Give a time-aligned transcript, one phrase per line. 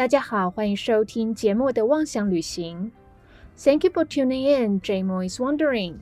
[0.00, 2.90] 大家好，欢迎收听节目的妄想旅行。
[3.58, 4.80] Thank you for tuning in.
[4.80, 5.96] J Mo is wondering.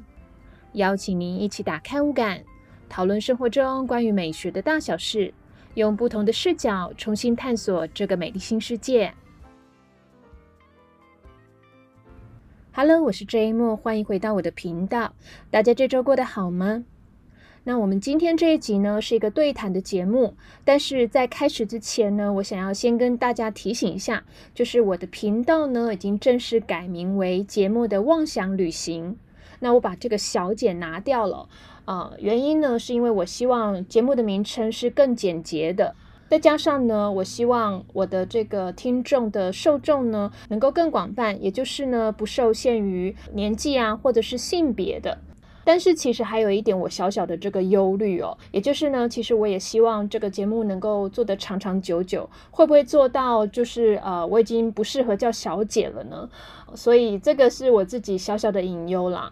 [0.74, 2.44] 邀请您一起打开五感，
[2.88, 5.34] 讨论生活中关于美学的大小事，
[5.74, 9.12] 用不同的视角重新探索这个美丽新世界。
[12.70, 15.12] Hello，我是 J Mo，欢迎回到我的频道。
[15.50, 16.84] 大家这周过得好吗？
[17.64, 20.34] 那我们今天这一集呢，是一个对谈的节目。
[20.64, 29.16] 但是在开始之前呢，我想要先跟大家提醒一下，就是我的频道呢，已经正式改名为节目的妄想旅行。
[29.60, 31.48] 那我把这个小简拿掉了，
[31.84, 35.96] 啊，原因呢，是因为我希望节目的名称是更简洁的，
[36.28, 45.18] 再加上呢，我希望我的这个听众的受众呢，能够更广泛，也就是呢，不受限于年纪啊，或者是性别的。
[45.68, 56.26] 但是其实还有一点我小小的这个忧虑哦，也就是呢，其实我也希望这个节目能够做得长长久久，会不会做到就是呃我已经不适合叫小姐了呢？
[56.74, 59.30] 所以这个是我自己小小的隐忧啦。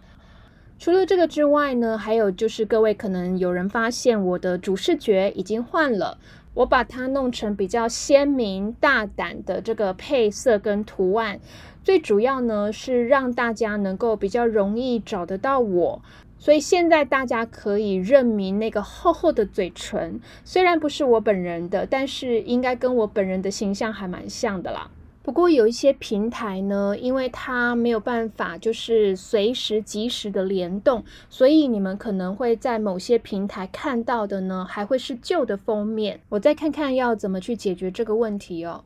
[0.79, 6.19] 除了这个之外呢，还有就是各位可能有人发现我的主视觉已经换了，
[6.53, 11.41] 我把它弄成比较鲜明大胆的这个配色跟图案，
[11.83, 16.03] 最主要呢是让大家能够比较容易找得到我。
[16.47, 24.89] 所以现在大家可以认明那个厚厚的嘴唇，虽然不是我本人的，但是应该跟我本人的形象还蛮像的啦。
[25.25, 36.21] 不过有一些平台呢，因为它没有办法就是随时及时的联动，所以你们可能会在某些平台看到的呢，还会是旧的封面。
[36.29, 38.85] 我再看看要怎么去解决这个问题哦。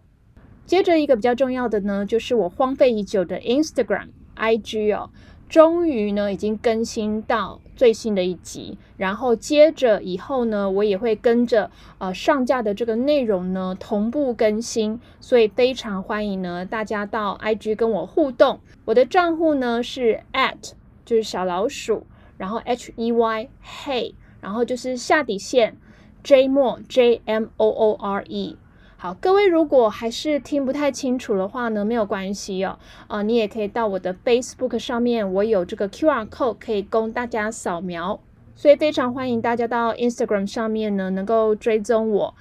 [0.64, 5.11] 接着一个比较重要的呢，就是我荒废已久的 Instagram IG 哦。
[5.50, 18.60] 终于呢，已经更新到最新的一集，然后接着以后呢，我也会跟着呃上架的这个内容呢同步更新，所以非常欢迎呢大家到 IG 跟我互动。
[18.84, 20.70] 我的账户呢是 at
[21.05, 22.06] 就是小老鼠，
[22.39, 25.77] 然后 H E Y Hey，然后就是下底线
[26.22, 28.56] J More J M O O R E。
[29.02, 32.78] 好，各位如果还是听不太清楚的话呢，没有关系哦，
[33.08, 38.20] 呃，你也可以到我的 Facebook 上面，我有这个 QR code 可以供大家扫描，
[38.55, 42.34] 所以非常欢迎大家到 Instagram 上面呢，能够追踪我。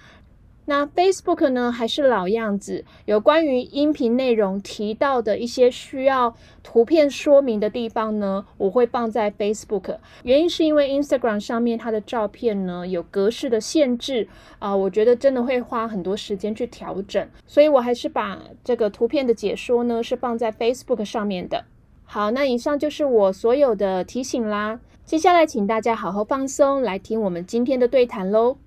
[0.69, 9.97] 那 Facebook 呢，还是老样子，有关于音频内容提到的一些需要图片说明的地方呢，我会放在 Facebook。
[10.21, 14.27] 原因是因为 Instagram 上面它的照片呢有格式的限制
[14.59, 21.65] 啊，我觉得真的会花很多时间去调整，所以我还是把这个图片的解说呢是放在 Facebook 上面的。
[22.03, 28.57] 好，那以上就是我所有的提醒啦，接下来请大家好好放松，来听我们今天的对谈喽。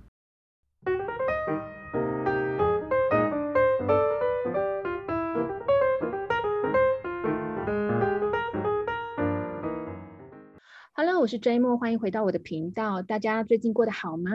[10.95, 13.01] Hello，我是 J 莫，欢迎回到我的频道。
[13.01, 14.31] 大家最近过得好吗？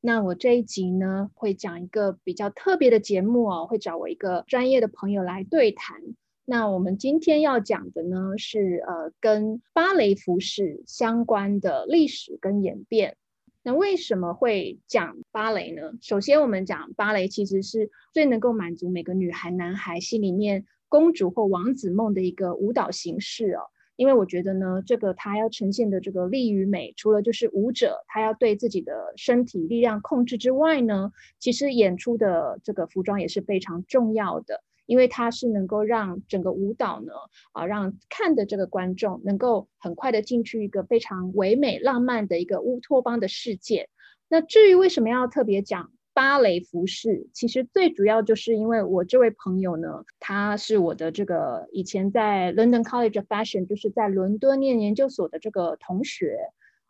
[0.00, 5.96] 那我这一集呢，会讲一个比较特别的节目哦，会找我一个专业的朋友来对谈。
[6.44, 13.16] 那我们今天要讲的呢，是呃跟芭蕾服饰相关的历史跟演变。
[13.62, 15.92] 那为什么会讲芭蕾呢？
[16.00, 23.62] 首先，我们讲芭蕾其实是最能够满足每个女孩、男孩心里面公主或王子梦的一个舞蹈形式哦。
[23.96, 37.12] 因为我觉得呢，这个他要呈现的这个力与美，除了就是舞者他要对自己的身体力量控制之外呢，其实演出的这个服装也是非常重要的，因为它是能够让整个舞蹈呢，
[37.52, 43.88] 啊，让看的这个观众能够很快的进去一个非常唯美浪漫的一个乌托邦的世界。
[44.28, 45.92] 那至于为什么要特别讲？
[46.14, 56.36] 芭蕾服饰其实最主要就是因为我这位朋友呢，他是我的这个以前在 London College of Fashion，就是在伦敦念研究所的这个同学，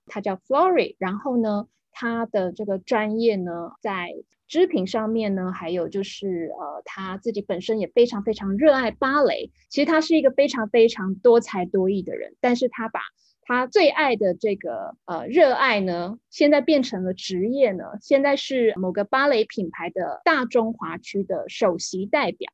[0.06, 0.96] 他叫 Flory。
[0.98, 4.08] 然后呢，他的这个专业呢，在
[4.48, 9.50] 织品上面呢，还有就是呃，他自己本身也非常非常热爱芭蕾。
[9.68, 13.00] 其实他是一个非常非常多才多艺的人，但是他把
[13.44, 17.84] 他最爱的这个呃热爱呢，现在变成了职业呢。
[18.00, 22.50] 现在是某个芭蕾品牌的大中华区的首席代表。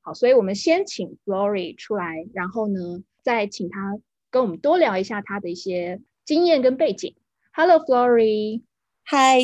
[0.00, 3.98] 好，所以我们先请 Flory 出来，然后呢，再请他
[4.30, 7.14] 跟我们多聊一下他的一些经验跟背景。
[7.52, 8.62] Hello，Flory。
[9.02, 9.40] 嗨，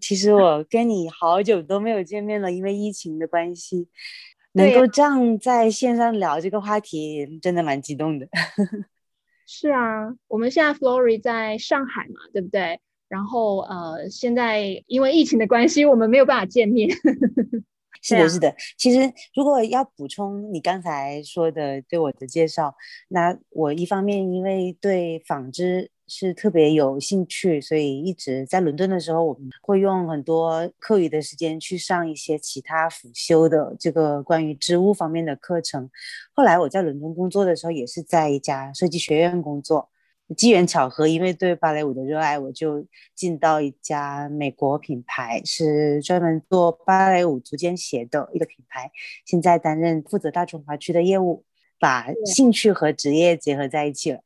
[0.00, 3.88] 其实我跟你好久都没有见面了，因为疫情的关系，
[4.52, 8.28] 能够这样在线上聊这个话题，真的蛮激动的。
[9.46, 12.80] 是啊，我们现在 Flory 在上海嘛，对不对？
[13.08, 16.88] 然后呃，现在因为疫情的关系，我们没有办法见面。
[18.02, 18.54] 是的，是的。
[18.76, 22.74] 其实如果要补充你刚才说的对我的介绍，
[23.08, 25.90] 那我一方面因为对纺织。
[26.06, 35.90] 是特别有兴趣，所以一直在伦敦的时候，我们会用很多课余的时间去上一些其他辅修的这个关于织物方面的课程。
[36.32, 39.90] 后来我在伦敦工作的时候，也是在一家设计学院工作。
[40.38, 48.90] 机缘巧合，因为对芭蕾舞的热爱，我就进到一家美国品牌，是专门做芭蕾舞足尖鞋的一个品牌。
[49.26, 51.44] 现在担任负责大中华区的业务，
[51.78, 54.20] 把兴趣和职业结合在一起了。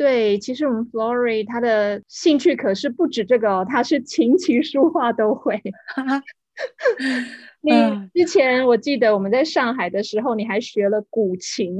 [0.00, 5.60] 对，其实我们 Flory 他的兴趣可是不止这个哦，他是琴棋书画都会。
[7.60, 7.70] 你
[8.14, 11.76] 之前我记得我们在上海的时候，你还学了古琴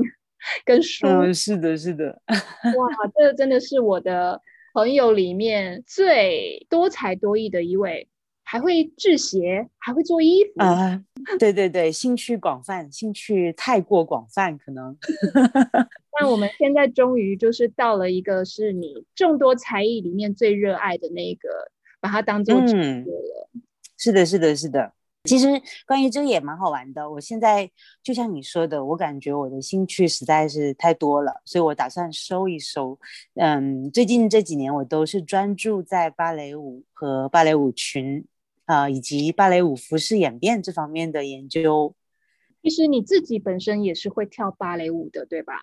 [0.66, 1.06] 跟书。
[1.06, 2.20] 嗯，是的，是的。
[2.28, 4.38] 哇，这真的是我的
[4.74, 8.06] 朋友里面最多才多艺的一位。
[8.42, 11.00] 还会制鞋，还会做衣服啊！
[11.38, 14.96] 对对对，兴趣广泛，兴趣太过广泛，可能。
[16.18, 21.48] 那我们现在终于就是到了一个是你众多才艺里面最热爱的那个，
[22.00, 23.48] 把它当做职业了。
[23.98, 24.92] 是的，是的，是的。
[25.24, 25.46] 其实
[25.86, 27.10] 关于这个也蛮好玩的。
[27.10, 27.70] 我现在
[28.02, 32.98] 就像你说的，我感觉我的兴趣实在是太多了，所以我打算收一收。
[33.34, 38.24] 嗯，最近这几年我都是专注在芭蕾舞和芭蕾舞群。
[38.66, 41.92] 啊，以及芭蕾舞服饰演变这方面的研究。
[42.62, 45.54] 其实你自己本身也是会跳芭蕾舞的，对吧？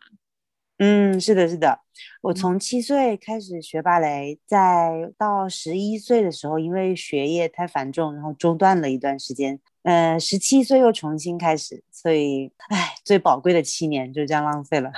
[0.79, 1.79] 嗯，是的，是的。
[2.21, 9.59] 我从七岁开始学芭蕾，在到十一岁的时候，因为学业太繁重，然后中断了一段时间。
[9.81, 14.91] 嗯，十七岁又重新开始，所以，唉，最宝贵的七年就这样浪费了。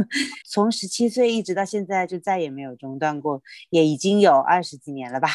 [0.50, 3.40] 从十七岁一直到现在，就再也没有中断过，
[3.70, 5.28] 也已经有二十几年了吧。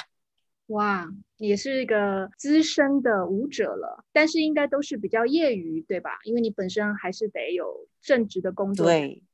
[0.68, 6.20] 哇，也是一个资深的舞者了，但是应该都是比较业余，对吧？
[6.26, 8.86] 因为你本身还是得有正职的工作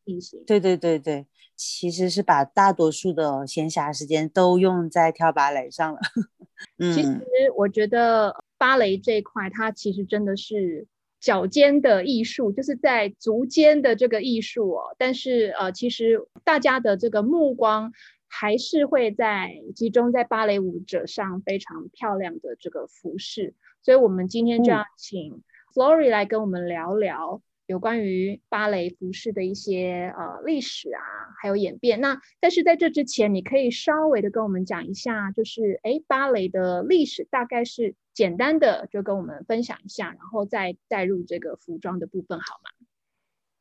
[0.06, 0.44] 进行。
[0.46, 1.26] 对对对对，
[1.56, 6.00] 其实是把大多数的闲暇时间都用在跳芭蕾上了。
[6.78, 7.20] 嗯，其实
[7.58, 10.86] 我觉得芭蕾这一块，它其实真的是
[11.20, 14.96] 脚尖的艺术，就是在足尖的这个艺术哦。
[15.00, 17.92] 但是呃，其实大家的这个目光。
[18.36, 23.54] 还是会在集中在芭蕾舞者上非常漂亮的这个服饰，
[23.84, 31.02] 所以我们今天就要请 Flory 来跟我们聊聊有关于芭蕾服饰的一些呃历史啊，
[31.40, 32.02] 还有演变。
[32.02, 42.70] 那但是在这之前，你可以稍微的跟我们讲一下，就是哎芭蕾的历史大概是简单的就跟我们分享一下，然后再带入这个服装的部分，好吗？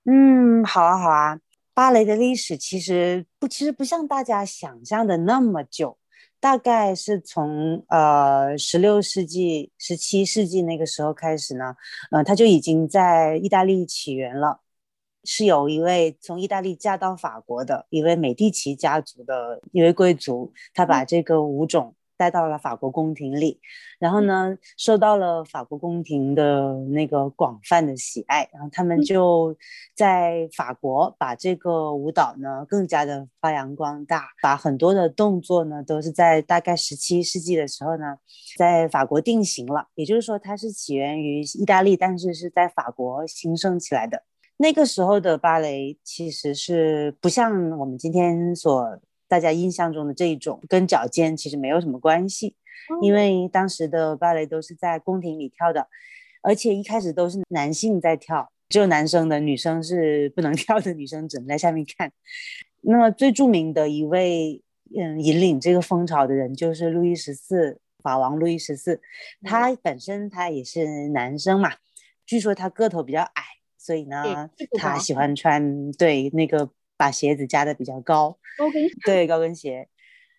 [0.04, 1.40] 嗯，好啊，好啊。
[1.74, 5.96] 芭蕾的历史其实不，其实不像大家想象的那么久，
[6.38, 11.74] 大概是从呃十六世纪、十七世纪那个时候开始呢，
[12.10, 14.60] 呃，它就已经在意大利起源了，
[15.24, 21.94] 是有一位从意大利嫁到法国的一位美第奇家族的一位贵族，他把这个舞种。
[22.22, 23.58] 带到了法国宫廷里，
[23.98, 29.56] 然后呢，受到了法国宫廷的那个广泛的喜爱，然后他们就
[29.96, 38.16] 在法国把这个舞蹈呢更加的发扬光大，把很多的动作呢都是在大概十七世纪的时候呢，
[38.56, 39.88] 在法国定型了。
[39.96, 44.22] 也就是说，它是起源于意大利，但是是在法国兴盛起来的。
[44.58, 49.00] 那个时候的芭蕾其实是不像我们今天所。
[49.32, 52.54] 大家印象中的这一种跟脚尖其实没有什么关系，
[53.00, 55.88] 因为当时的芭蕾都是在宫廷里跳的，
[56.42, 62.12] 而且一开始都是男性在跳，只有男生的，女生是不能 跳的，女生只能在下面看。
[62.82, 64.62] 那么最著名的一位
[64.94, 69.00] 嗯引领这个风潮的人就是路易十四，法王路易十四，
[69.42, 71.72] 他本身他也是男生嘛，
[72.26, 73.42] 据说他个头比较矮，
[73.78, 76.68] 所以呢他喜欢穿对那个。
[77.02, 79.88] 把鞋子加的比较高，高跟鞋对高跟鞋，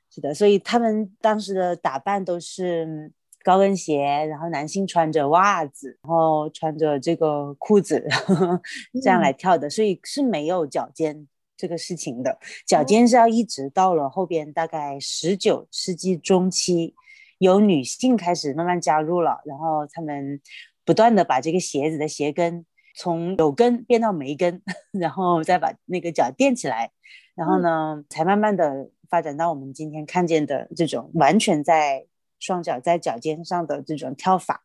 [0.10, 3.12] 是的，所以他们当时的打扮都是
[3.44, 8.08] 高跟鞋，然后男性穿着袜子，然后穿着这个裤子
[9.04, 11.28] 这样来跳的，所以是没有脚尖
[11.58, 12.40] 这个事情的。
[12.66, 16.96] 脚尖是要一直到了后边大概十九世纪中期，
[17.40, 20.40] 有女性开始慢慢加入了，然后他们
[20.86, 22.66] 不断的把这个鞋子的鞋跟。
[22.94, 26.92] 从有根变到没根， 然后再把那个脚垫起来，
[27.36, 32.06] 然后呢，才慢慢的发展到我们今天看见的这种完全在
[32.40, 34.64] 双脚在脚尖上的这种跳法。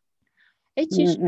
[0.75, 1.19] 哎，其实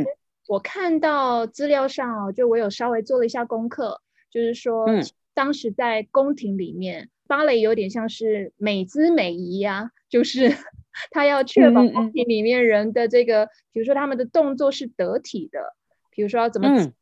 [0.47, 4.85] 我看到资料上哦，就我有稍微做了一下功课，就是说
[5.33, 10.55] 当时在宫廷里面，芭蕾有点像是美姿美仪呀，就是
[11.11, 15.73] 他要确保宫廷里面人的这个，比如说他们的动作是得体的，
[16.11, 16.93] 比如说要怎么嗯，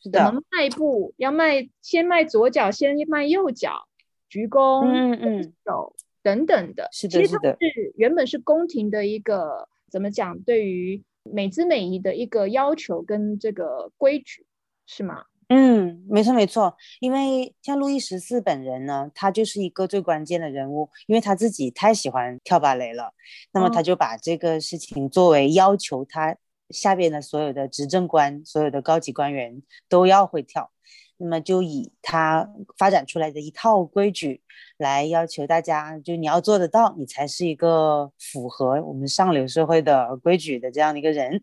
[0.00, 3.88] 是的，怎么迈步，要迈先迈左脚，先迈右脚，
[4.28, 6.88] 鞠躬、嗯嗯嗯，手等等的。
[6.92, 14.46] 是的，其实它是的，是原本是宫廷的一个怎么讲，对于美姿美仪的一个要求跟这个规矩，
[14.86, 15.24] 是吗？
[15.50, 23.14] 嗯，没错没错，因为像路易十四本人呢，他就是一个最关键的人物，因为他自己太喜欢跳芭蕾了，
[23.52, 26.36] 那么哦他就把这个事情作为要求他
[26.70, 30.70] 下边的所有的执政官、所有的高级官员都要会跳，
[31.16, 34.42] 那么就以他发展出来的一套规矩
[34.76, 41.42] 来要求大家，就你要做得到，你才是一个符合我们上流社会的规矩的这样的一个人，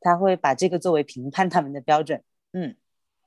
[0.00, 2.74] 他会把这个作为评判他们的标准，嗯。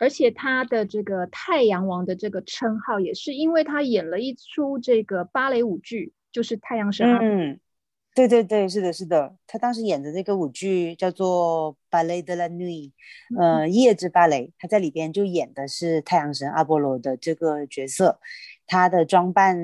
[0.01, 7.60] 而且他的这个太阳王的这个称号，也是因为他演了一出这个芭蕾舞剧，就是《太阳神嗯，
[8.19, 12.91] 对对对，是的，是的，他当时演的这个舞剧叫做《Ballet de la Nuit》，
[13.39, 18.19] 呃，夜之芭蕾，他在里边就演的是太阳神阿波罗的这个角色，
[18.67, 19.57] 他的装扮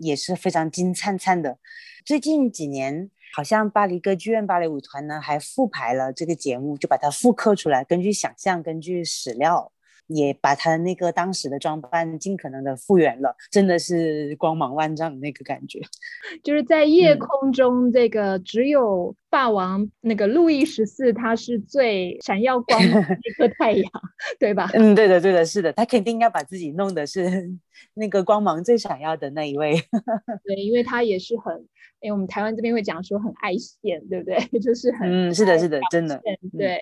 [0.00, 1.58] 也是非常金灿灿的。
[2.06, 9.70] 最近几年，好像巴黎歌剧院芭蕾舞团呢还复排了这个节目，就把它复刻出来，根据想象，根据史料。
[10.08, 15.80] 也把他那个当时的装扮尽可能的复原了，真的是光芒万丈的那个感觉。
[16.42, 23.90] 就是在夜嗯空中，这个只有霸王那个路易十四，他是最闪耀光芒的一颗太阳，
[24.40, 24.68] 对吧？
[24.74, 27.50] 嗯，对的，对的，是的，他肯定要把自己弄的是
[27.94, 29.74] 那个光芒最闪耀的那一位。
[30.44, 31.54] 对，因为他也是很，
[32.00, 34.60] 哎，我们台湾这边会讲说很爱现，对不对？
[34.60, 36.20] 就是很嗯，是的，是的，真的。
[36.24, 36.80] 现，对。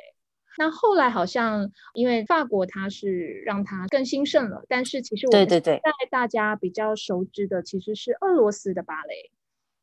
[0.58, 9.30] 那后来好像因为法国它是让它更兴盛了，但是其实我们对对对，现在大家比较熟知的其实是俄罗斯的芭蕾。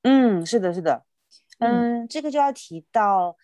[0.04, 1.04] 嗯，是的，是的。
[1.60, 3.38] 嗯嗯，这个就要提到，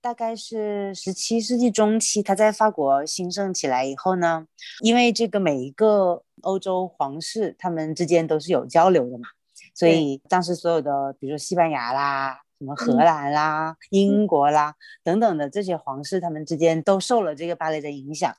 [0.00, 4.46] 大概是十七世纪中期，它在法国兴盛起来以后呢，
[4.80, 9.28] 因为这个每一个欧洲皇室他们之间都是有交流的嘛，
[9.74, 12.40] 所以当时所有的，比如说西班牙啦。
[12.60, 18.36] 什么荷嗯兰啦、英国啦等等的这些皇室，他们之间都受了这个芭蕾的影响。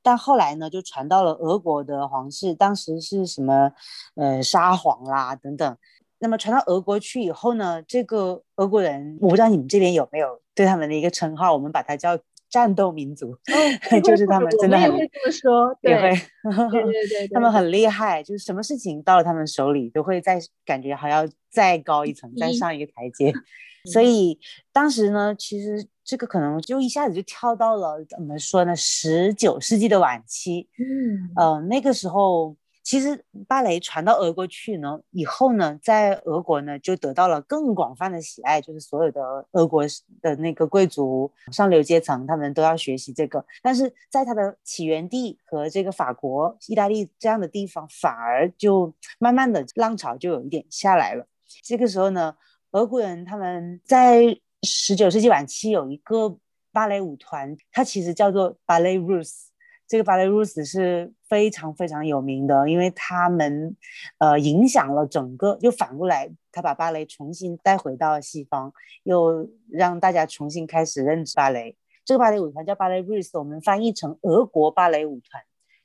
[0.00, 3.72] 但后来呢，就传到了俄国的皇室，当时是什么
[4.14, 5.76] 呃沙皇啦等等。
[6.20, 12.16] 那么传到俄国去以后呢，这个俄国人，我不知道你们这边有没有对他们的一个称号，我们把它叫
[12.50, 13.36] 战斗民族，
[14.02, 16.82] 就是他们真的很也会这么说，对也会，对。
[16.82, 17.68] 对对对， 他们很。
[17.68, 23.30] 厉害，就是什么事情到了他们手里，都会再感觉还要再高一层，再上一个台阶。
[23.92, 24.38] 所以
[24.72, 30.66] 当时呢，其实这个可能就一下子就跳到了怎么说呢，十九世纪的晚期。
[30.78, 31.30] 嗯。
[31.36, 32.56] 呃，那个时候
[32.88, 39.84] 其实芭蕾传到俄国去呢，以后呢，在俄国呢就得到了更广泛的喜爱，就是所有的俄国
[40.22, 43.44] 的那个贵族、上流阶层，他们都要学习这个。
[43.60, 51.26] 但是在它的起源地和这个法国、意大利这样的地方，反而就慢慢的浪潮就有一点下来了。
[51.62, 52.34] 这个时候呢，
[52.70, 56.38] 俄国人他们在十九世纪晚期有一个
[56.72, 59.48] 芭蕾舞团，它其实叫做 Ballet Russe。
[59.86, 63.76] 这个芭蕾 Russe 是非常非常有名的，因为他们
[64.18, 71.76] 呃影响了整个，又反过来，他把芭蕾重新带回到西方，又让大家重新开始认识芭蕾。
[72.04, 75.42] 这个芭蕾舞团叫芭蕾 Russe，我们翻译成俄国芭蕾舞团，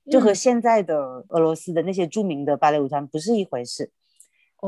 [0.10, 3.92] 就和嗯现在的俄罗斯的那些著名的芭蕾舞团不是一回事。
[3.96, 4.03] 它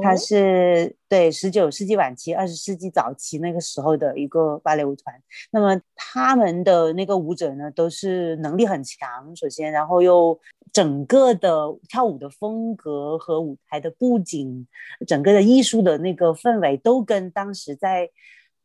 [0.02, 5.16] 哦是对十九世纪晚期、二十世纪早期那个时候的一个芭蕾舞团。
[5.52, 10.38] 那么他们的那个舞者呢，都是能力很强，首先，然后又
[10.74, 14.68] 整个的跳舞的风格和舞台的布景，
[15.08, 18.10] 整个的艺术的那个氛围，都跟当时在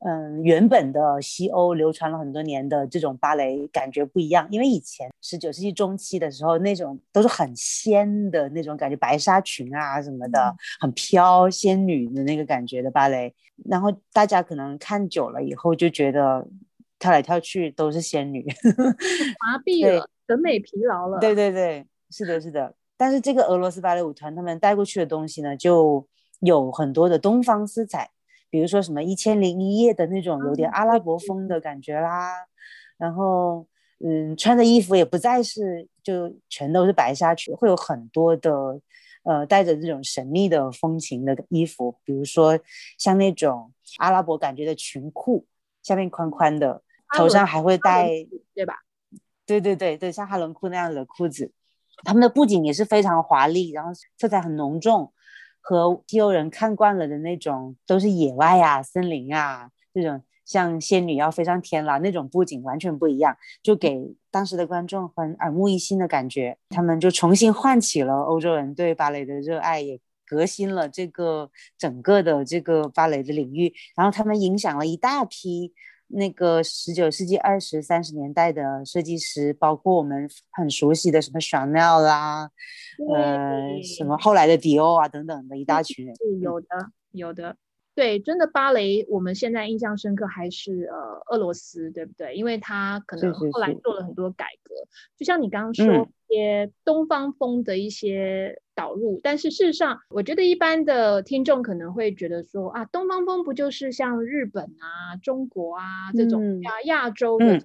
[0.06, 4.48] 嗯原本的西欧流传了很多年的这种芭蕾感觉不一样。
[4.50, 10.40] 因为以前十九世纪中期的时候，那种都是很仙的那种感觉，白纱裙啊什么的。
[10.40, 13.34] 嗯很飘仙女的那个感觉的芭蕾，
[13.68, 16.46] 然后大家可能看久了以后就觉得
[16.98, 18.42] 跳来跳去都是仙女，
[19.40, 21.18] 麻痹了，审美疲劳了。
[21.18, 22.74] 对对对，是的，是的。
[22.96, 26.06] 但是这个俄罗斯芭蕾舞团他们带过去的东西呢，就
[26.40, 28.10] 有很多的东方色彩，
[28.50, 32.46] 比如说什么《一千零一夜》的那种有点啊阿拉伯风的感觉啦，
[32.98, 33.66] 然后
[34.04, 38.80] 嗯，穿的衣服也不再是就全都是白纱裙，会有很多的
[39.22, 42.58] 呃带着这种神秘的风情的衣服，比如说
[42.98, 45.46] 像那种阿拉伯感觉的裙裤，
[45.82, 46.82] 下面宽宽的，
[47.16, 48.08] 头上还会戴。
[48.54, 48.74] 对吧？
[49.46, 51.50] 对对对对，像哈伦裤那样子的裤子，
[52.04, 55.12] 他们的布景也是非常华丽，然后色彩很浓重，
[55.60, 66.56] 和西欧人看惯了的那种都是野外啊、森林啊这种像仙女要飞上天了那种布景完全不一样，就给当时的观众很耳目一新的感觉。
[66.70, 73.72] 他们就重新唤起了欧洲人对芭蕾的热爱，也革新了这个整个的这个芭蕾的领域。
[73.94, 75.72] 然后他们影响了一大批。
[76.12, 82.50] 那个十九世纪二十三十年代的设计师，包括我们很熟悉的什么 Chanel 啦，
[83.14, 86.66] 呃，什么后来的迪奥啊等等的一大群人，有的
[87.12, 87.56] 有的，
[87.94, 92.34] 对，真的芭蕾，我们现在印象深刻还是呃俄罗斯，对不对？
[92.34, 94.74] 因为他可能后来做了很多改革，
[95.16, 98.60] 就像你刚刚说一些东方风的一些。
[98.72, 107.62] 导入，但是事实上，我觉得一般的听众可能会觉得说啊，东方风不就是像日本啊、中国啊这种亚亚洲的？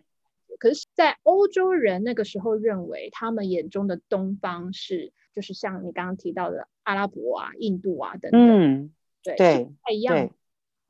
[0.59, 8.91] 可是，在欧洲人那个时候认为，他们眼中的东方是就是像你刚刚提到的阿拉伯啊、印度啊等等。
[9.33, 10.29] 嗯，对，不太一样，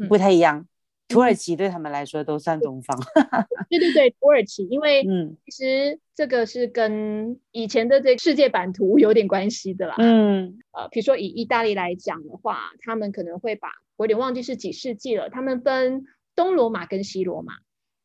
[0.09, 0.67] 不太一样。
[1.07, 2.97] 土耳其对他们来说都算东方，
[3.69, 17.53] 对对对，土耳其，因为嗯，其实这个是跟以前的这世界版图有点关系的啦，嗯，呃，比如说以意大利来讲的话，他们可能会把我有点忘记是几世纪了，他们分东罗马跟西罗马，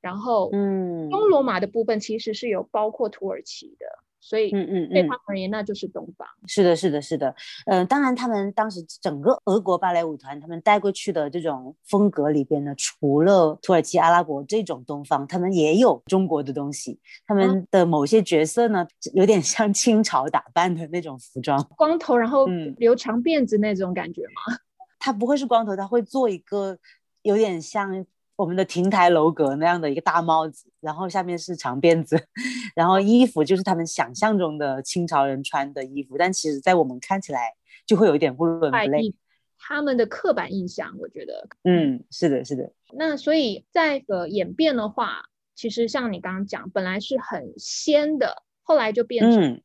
[0.03, 3.87] 然后嗯，东罗马的部分其实是有包括土耳其的。
[4.21, 6.29] 所以，嗯嗯，对他们而言，那就是东方。
[6.47, 7.35] 是的，是的，是的。
[7.67, 17.01] 嗯，当然，他们当时整个俄国芭蕾舞团，他们带过去的这种风格里边呢，除了土耳其、阿拉伯这种东方，他们也有中国的东西。
[17.27, 22.47] 他们的某些角色呢，有点像清朝打扮的那种服装，光头，然后
[22.77, 24.57] 留长辫子那种感觉吗？
[24.99, 26.79] 他不会是光头，他会做一个
[27.23, 28.05] 有点像。
[28.41, 32.19] 我们的亭台楼阁那样的一个大帽子，然后下面是长辫子，
[32.75, 37.53] 然后衣服就是他们想象中的清朝人穿的衣服，但其实在我们看起来
[37.85, 39.15] 就会有一点不伦不类。
[39.59, 42.73] 他们的刻板印象，我觉得，嗯，是的，是的。
[42.95, 49.61] 那所以在个演变的话，其实像你刚刚讲，本来是很仙的，后来就变成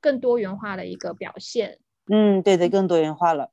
[0.00, 1.80] 更多元化的一个表现。
[2.08, 3.50] 嗯，对对，更多元化了。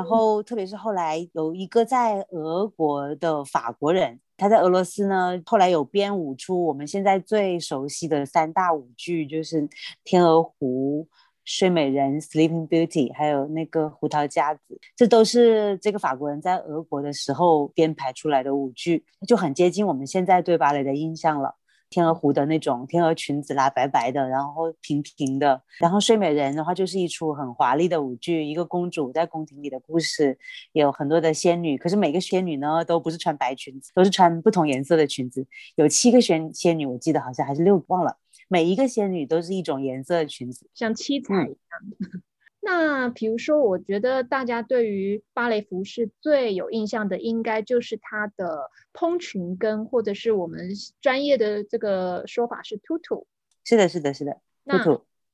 [0.00, 9.60] 然后，特别是后来有一个在俄国的法国人，他在俄罗斯呢，后来有编舞出我们现在最熟悉的三大舞剧，就是
[10.02, 11.02] 《天鹅湖》
[11.44, 14.60] 《睡美人》（Sleeping Beauty），还有那个《胡桃夹子》，
[14.96, 21.56] 这都是这个法国人在俄国的时候编排出来的舞剧，就很接近我们现在对芭蕾的印象了。
[21.90, 25.60] 天鹅湖的那种天鹅裙子啦，白白的，然后平平的。
[25.80, 30.38] 然后睡美人的话，就是一出很华丽的舞剧，一个公主在宫廷里的故事，
[30.72, 31.76] 有很多的仙女。
[31.76, 35.44] 可是每个仙女呢，都不是穿白裙子，都是穿不同颜色的裙子。
[35.74, 38.16] 有七个仙仙女，我记得好像还是六，忘了。
[38.46, 42.22] 每一个仙女都是一种颜色的裙子，像七彩一样。
[42.62, 50.70] 那比如说，我觉得大家对于芭蕾服饰最有印象的，应该就是它的蓬裙跟，或者是我们
[51.00, 53.26] 专业的这个说法是突突。
[53.64, 54.40] 是的，是的，是的。
[54.64, 54.76] 那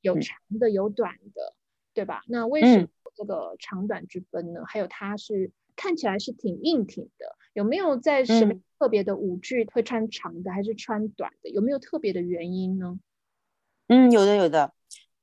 [0.01, 1.53] 有长的，有短的，
[1.93, 2.23] 对吧？
[2.27, 4.61] 那为什么这个长短之分呢？
[4.65, 11.49] 还有它是看起来是挺硬挺的，有没有在什么特别的舞剧会穿长的，还是穿短的？
[11.49, 12.97] 有没有特别的原因呢？
[13.87, 14.71] 嗯，有的，有的。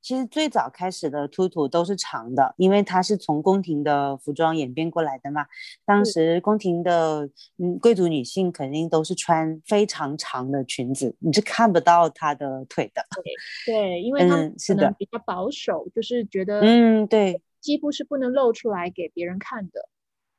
[0.05, 5.47] 其实最早开始的突突都是长的，因为它是从宫廷的服装演变过来的嘛。
[5.83, 13.03] 当时宫廷的嗯贵族女性肯定都是穿非常长的裙子，你是看不到她的腿的。
[13.65, 19.89] 对对，因为他们可能比较保守，就是觉得嗯对，肌肤是不能露出来给别人看的。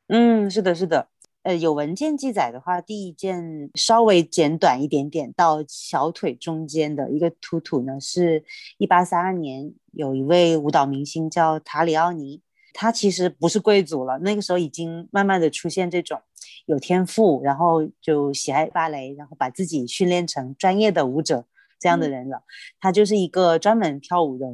[0.06, 1.08] 嗯，是的，是的。
[1.46, 8.42] 呃，有文件记载的话，第一件稍微剪短一点点到小腿中间的一个突突呢，是
[8.78, 12.42] 一八三二年，有一位舞蹈明星叫塔里奥尼，
[12.74, 16.20] 他其实不是贵族了，那个时候已经慢慢的出现这种
[16.66, 21.46] 有天赋，然后就喜爱芭蕾，然后把自己训练成专业的舞者
[21.78, 22.42] 这样的人了。
[22.80, 24.46] 他就是一个专门跳舞的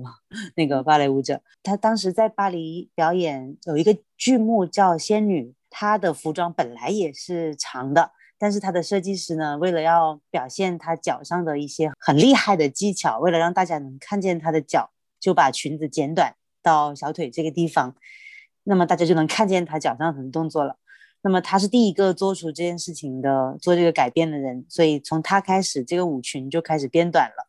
[0.57, 5.45] 那个芭蕾舞者，他当时在巴黎表演有一个剧目叫《仙女》。
[5.75, 17.97] 他的服装本来也是长的，但是他的设计师呢，为了要表现他脚上的一些很厉害的技巧，为了让大家能看见他的脚，就把裙子剪短到小腿这个地方，
[18.65, 20.77] 那么大家就能看见他脚上很多动作了。
[21.23, 27.49] 那么他是第一个做出这件事情的，做这个改变的人，所以从他开始，这个舞裙就开始变短了。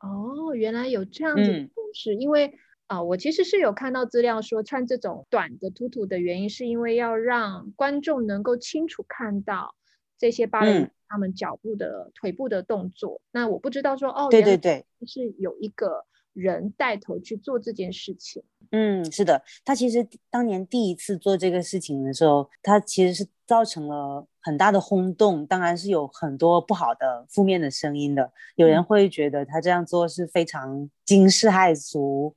[0.00, 2.58] 哦，原来有这样子的故事，因为。
[2.86, 9.74] 啊，我其实是有看到资料说穿这种短的突突的原因，是因为要让观众能够清楚看到
[10.18, 13.20] 这些芭蕾他们脚步的腿部的动作。
[13.32, 18.44] 那我不知道说哦，对对对，是有一个人带头去做这件事情。
[18.70, 28.32] 嗯，是的，他其实当年第一次做这个事情的时候，他其实是造成了很大的轰动，当然是有很多不好的负面的声音的。
[28.56, 32.34] 有人会觉得他这样做是非常惊世骇俗，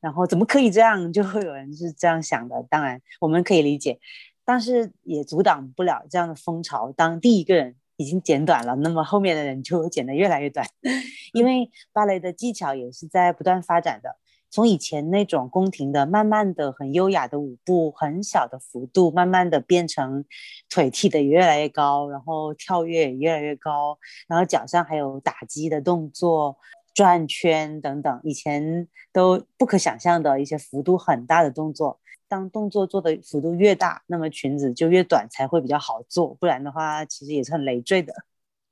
[0.00, 1.10] 然后怎么可以这样？
[1.12, 2.64] 就会有人是这样想的。
[2.70, 3.98] 当然我们可以理解，
[4.44, 6.92] 但是也阻挡不了这样的风潮。
[6.96, 10.66] 当第一个人已经剪短了，那么后面的人就剪得越来越短，
[11.34, 14.16] 因为芭蕾的技巧也是在不断发展的。
[14.50, 20.24] 从以前那种宫廷的，慢慢的很优雅的舞步，很小的幅度，慢慢的变成
[20.70, 26.56] 腿踢得越来越高，然后跳跃也越来越高，然后脚上还有打击的动作、
[26.98, 32.00] 转圈等等，以前都不可想象的一些幅度很大的动作。
[32.26, 38.12] 当动作做的幅度越大，那么裙子就越短才会比较好做，不然的话其实也是很累赘的。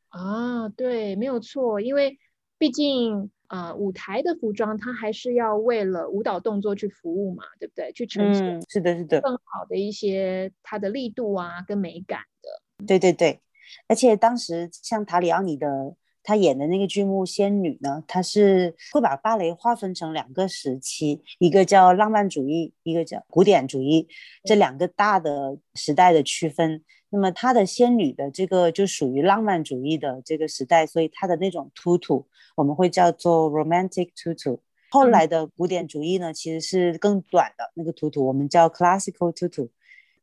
[0.08, 2.18] 啊，对，没有错，因为
[2.58, 3.30] 毕竟。
[3.48, 7.92] 呃，舞台的服装它还是要为了舞蹈动作去服务嘛，对不对？
[7.92, 12.84] 去呈现是的，是的，更好的一些它的力度啊，跟美感的。
[12.84, 13.40] 对对对，
[13.86, 15.94] 而且当时像塔里奥尼的
[16.26, 24.08] 他演的那个剧目《仙女》呢，她是会把芭蕾划分成两个时期，一个叫浪漫主义，一个叫古典主义，
[24.42, 26.82] 这两个大的时代的区分。
[27.10, 34.58] 那么他的仙女的这个就属于浪漫主义的这个时代，所以他的那种突突我们会叫做 romantic tutu。
[34.90, 39.68] 后来的古典主义呢，其实是更短的那个突突，我们叫 classical tutu。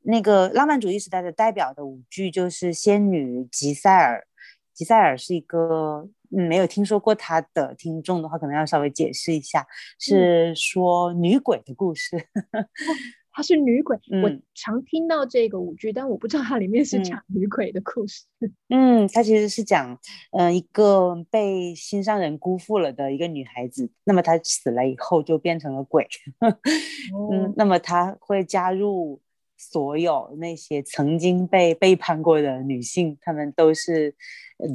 [0.02, 4.28] 那个浪漫主义时代的代表的舞剧就是仙女吉赛尔。
[4.74, 9.66] 吉赛尔是一个没有听说过他的听众的话，可能要稍微解释一下，
[10.00, 12.18] 是说女鬼的故事。
[13.36, 18.26] 她是女鬼，我常听到这个舞剧，但我不知道它里面是讲女鬼的故事。
[18.70, 19.98] 嗯，它其实是讲，
[20.34, 26.08] 嗯，一个被心上人辜负了的一个女孩子，那么她死了以后就变成了鬼。
[27.32, 29.20] 嗯，那么她会加入
[29.58, 34.16] 所有那些曾经被背叛过的女性，她们都是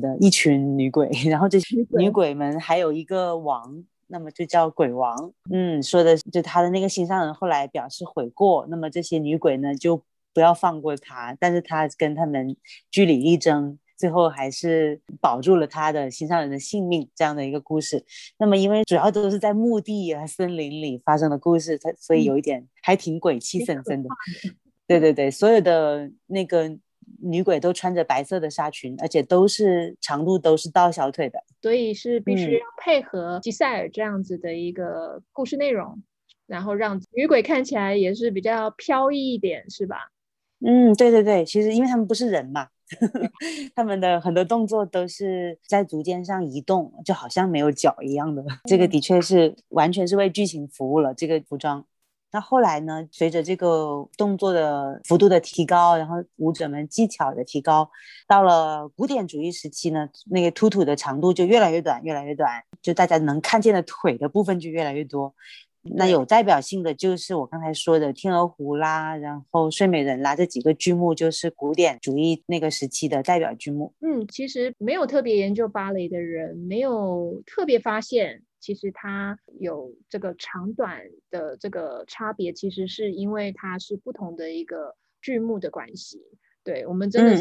[0.00, 3.84] 的一群女鬼， 然后这些女鬼们还有一个王。
[4.10, 5.14] 那么就叫鬼王，
[5.50, 12.56] 嗯，说的就他的那个心上人后来表示悔过，那么这些女鬼呢就不要放过他，但是他跟他们
[12.90, 18.02] 据理力争，最后还是保住了他的心上人的性命，这样的一个故事。
[18.38, 24.08] 那么因为主要都是在墓地啊、森林里发生的故事，它所以有一点还挺鬼气森森的。
[24.86, 26.78] 对对对，所有的那个。
[27.20, 36.02] 女鬼都穿着白色的纱裙，而且都是长度都是到小腿的，所以是必须要配合吉赛尔这样子的一个故事内容，
[36.46, 40.10] 然后让女鬼看起来也是比较飘逸一点，是吧？
[40.60, 42.66] 嗯，对对对，其实因为他们不是人嘛，
[43.76, 51.84] 他们的很多动作都是在足尖上移动，就好像没有脚一样的，这个的确是完全是为剧情服务了这个服装。
[52.30, 53.06] 那后来呢？
[53.10, 57.90] 随着这个动作的幅度的提高，然后舞者们技巧的提高，
[58.26, 65.34] 到了古典主义时期呢，那个突突的长度就越来越短，越来越短，就大家能看见的腿的部分就越来越多。
[65.96, 73.94] 那有代表性的就是我刚才说的《天鹅湖》啦，然后《睡美人》啦，这几个剧目就是古典主义那个时期的代表剧目。
[74.02, 78.42] 嗯，其实没有特别研究芭蕾的人，没有特别发现。
[78.60, 86.20] 其实它有这个长短的这个差别，其实是因为它是不同的一个剧目的关系。
[86.64, 87.40] 对我们真的是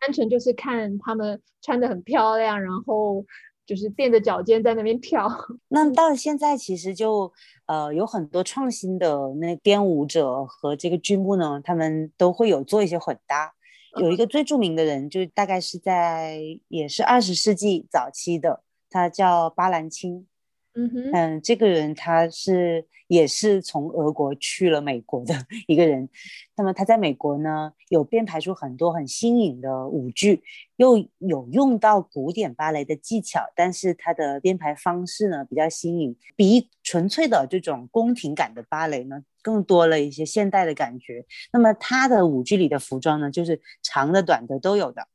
[0.00, 3.24] 单纯就是看他们穿的很漂亮，然后
[3.64, 5.30] 就是垫着脚尖在那边跳。
[5.68, 7.32] 那到现在其实就
[7.66, 13.52] 呃有很多创新的那编舞者和这个剧目呢，他们都会有做一些混搭。
[14.00, 20.26] 有一个最著名的人，就大概是在也是二十世纪早期的，他叫巴兰钦。
[20.76, 25.34] 嗯哼，嗯，这个人他是也是从俄国去了美国的
[25.66, 26.08] 一个人，
[26.54, 30.42] 那么他在美国呢有编排出很多很新颖的舞剧，
[30.76, 41.24] 又有用到古典芭蕾的技巧，但是他的编排方式呢比较新颖，比纯粹的这种宫廷感的芭蕾呢更多了一些现代的感觉。
[41.52, 45.08] 那么他的舞剧里的服装呢，就是长的、短的都有的。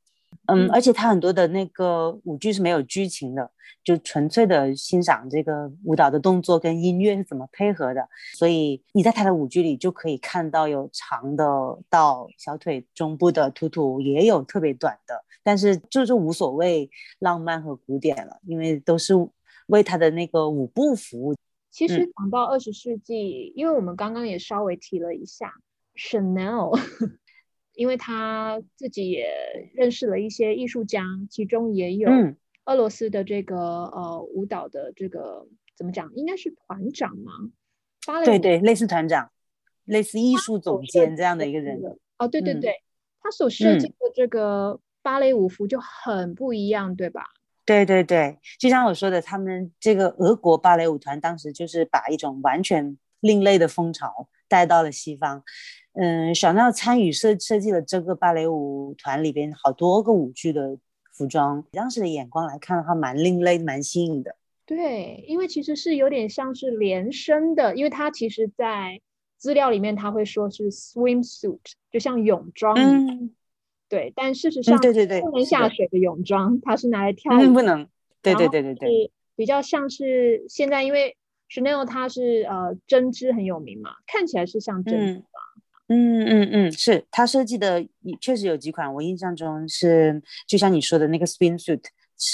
[0.54, 3.50] 嗯，而且他很多的那个舞剧是没有剧情的，
[3.84, 8.08] 就纯粹的欣赏这个舞蹈的动作跟音乐是怎么配合的。
[8.38, 11.46] 所以你在他的舞剧里就可以看到有长的
[11.90, 19.14] 到小腿中部的突突，也有特别短的，但是就是无所谓浪漫和古典了，因为都是
[19.68, 21.36] 为他的那个舞步服务。
[21.70, 25.54] 其实讲到二十世纪，因为我们刚刚也稍微提了一下
[25.96, 26.78] Chanel。
[27.74, 29.28] 因为他自己也
[29.74, 32.10] 认识了一些艺术家，其中也有
[32.66, 36.12] 俄罗斯的这个呃舞蹈的这个怎么讲？
[36.16, 37.32] 应该是团长吗？
[38.06, 39.32] 芭蕾对对，类似团长，
[39.86, 41.80] 类似艺术总监这样的一个人。
[42.18, 42.74] 哦，对对嗯对，
[43.22, 47.24] 他所设计的这个芭蕾舞服就很不一样，对吧？
[47.66, 55.44] 对对对，就像我说的，他们这个俄国芭蕾舞团当时就是把一种完全另类的风潮带到了西方。
[55.94, 60.78] 嗯，小奈参与设设计了这个芭蕾舞团里边好多个舞剧的
[61.12, 64.36] 服装，当时的眼光来看的话，蛮另类、蛮新颖的。
[64.66, 69.02] 对，因为其实是有点像是连身的，因为它其实在
[69.38, 71.60] 资料里面他会说是 swimsuit，
[71.92, 72.74] 就像泳装。
[72.76, 73.36] 嗯
[73.90, 77.86] 对，但事实上对对对不能下水的泳装，它是拿来跳嗯，舞不能。
[78.22, 81.18] 对对对对对，比较像是现在，因为
[81.50, 85.24] Chanel 它是呃针织很有名嘛，看起来是像针织嗯。
[85.94, 87.86] 嗯嗯嗯，是他设计的，
[88.22, 91.84] 确实有几款，我印象中是就像你说的那个 spin suit，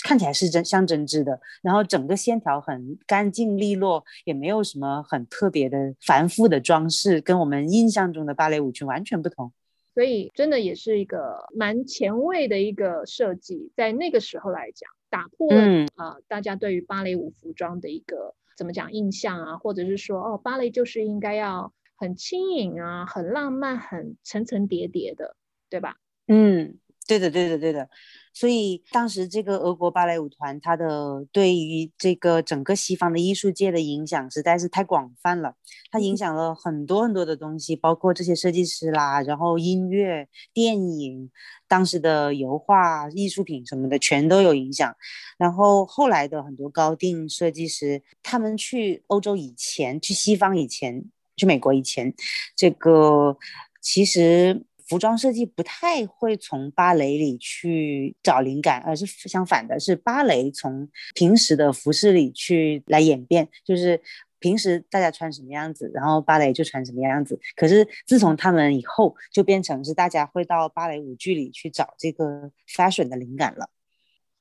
[0.03, 9.51] 看起来是真像针织的，然后整个线条很干净利落，也没有什么很特别的繁复的装饰，跟我们印象中的芭蕾舞裙完全不同。
[9.95, 25.35] 所以真的也是一个蛮前卫的一个设计，在那个时候来讲，打破了嗯啊、呃大家对于芭蕾舞服装的一个怎么讲印象啊，或者是说哦，芭蕾就是应该要很轻盈啊，很浪漫，很层层叠叠的，
[25.69, 25.97] 对吧？
[26.27, 27.89] 嗯，对的，对的，对的。
[28.33, 35.55] 所以当时这个俄国芭蕾舞团，它的对于这个整个西方的艺术界的影响实在是太广泛了。
[35.89, 41.31] 它影响了很多很多的东西，包括这些设计师啦，然后音乐、电影、
[41.67, 44.95] 当时的油画、艺术品什么的，全都有影响。
[45.39, 52.13] 然后后来的很多高定设计师，他们去欧洲以前，去西方以前，去美国以前，
[52.55, 53.37] 这个
[53.79, 64.01] 其实服装设计不太会从芭蕾里去找灵感，而是相反的，是芭蕾从平时的服饰里去来演变，就是
[64.39, 67.39] 平时大家穿什么样子，然后芭蕾就穿什么样子。
[67.55, 73.69] 可是自从他们以后，就变成是大家会到芭蕾舞剧里去找这个 fashion 的灵感了。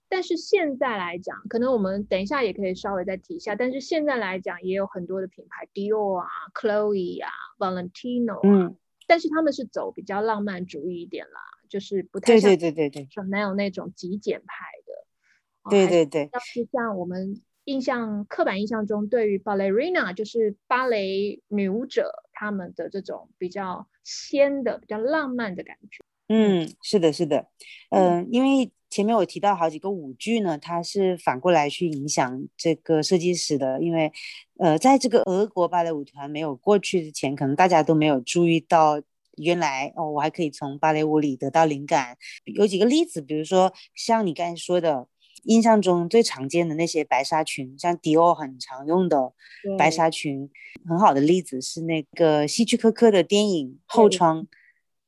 [0.09, 3.55] 但是现在来讲，可能我们等一下也可以稍微再提一下。
[3.55, 15.71] 但是现在来讲，也有很多的品牌，Dior 啊、Chloe 啊、Valentino 啊，嗯，但是他们是走比较浪漫主义一点啦，就是不太对像对对对对 Chanel 那种极简派的。
[15.71, 26.05] 对对对，要是像我们印象刻板印象中对于 ballerina 就是芭蕾女舞者他们的这种比较仙的、比较浪漫的感觉。
[26.29, 27.49] 嗯，是的，是的，
[27.91, 34.11] 嗯、因为前面我提到好几个舞剧呢，它是反过来去影响这个设计师的，因为，
[34.59, 39.03] 呃，在这个俄国芭蕾舞团没有过去之前，可能大家都没有注意到，
[39.37, 42.17] 原来哦，我还可以从芭蕾舞里得到灵感。
[42.47, 45.07] 有几个例子，比如说像你刚才说的。
[45.43, 49.33] 印象中最常见的那些白纱裙，像迪奥很常用的
[49.79, 50.51] 白纱裙，
[50.89, 54.43] 很好的例子是那个希区柯克的电影《后窗》。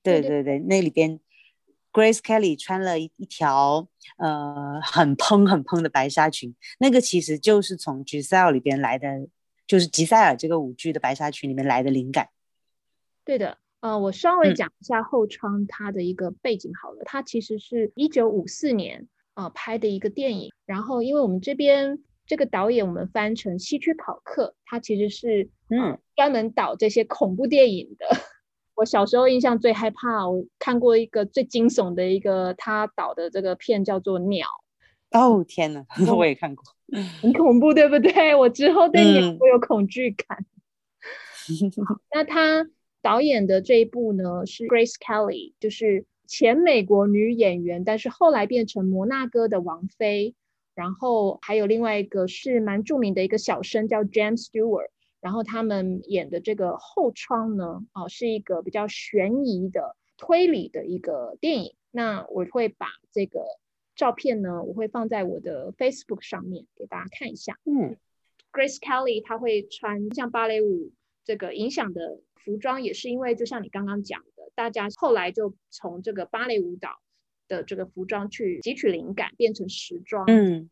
[0.00, 1.18] 对对对对对，那里边
[1.92, 9.28] Grace Kelly 穿了一一条呃很蓬很蓬的白纱裙，那个其实就是从 Giselle 里边来的，
[9.66, 12.28] 就是吉赛尔这个舞剧的白纱裙里面来的灵感。
[13.24, 28.06] 对的，呃，我稍微嗯讲一下后窗它的一个背景好了，它其实是一九五四年呃拍的一个电影，然后因为我们这边这个导演我们翻成希区考克，他其实是呃嗯专门导这些恐怖电影的。
[28.78, 34.46] 我小时候印象最害怕，我看过一个最惊悚的一个他导的这个片叫做《鸟
[35.10, 35.84] 哦天哪，
[36.16, 36.62] 我也看过。》，
[37.20, 38.34] 很恐怖，对不对？
[38.36, 40.46] 我之后对鸟嗯会有恐惧感。
[42.14, 42.68] 那他
[43.02, 50.36] 导演的这一部呢是 Grace Kelly，就是前美国女演员，但是后来变成摩纳哥的王妃。
[50.74, 61.74] 然后还有另外一个是蛮著名的一个小生叫 James Stewart，然后他们演的这个后窗呢，哦，是一个比较悬疑的推理的一个电影。
[61.90, 63.44] 那我会把这个
[63.96, 67.58] 照片呢，我会放在我的 Facebook 上面给大家看一下。
[67.64, 67.96] 嗯
[68.52, 70.92] Grace Kelly 她会穿像芭蕾舞
[71.24, 77.00] 这个影响的服装，也是因为就像你刚刚讲的，大家后来就从这个芭蕾舞蹈
[77.46, 80.24] 的这个服装去汲取灵感，变成时装。
[80.28, 80.70] 嗯，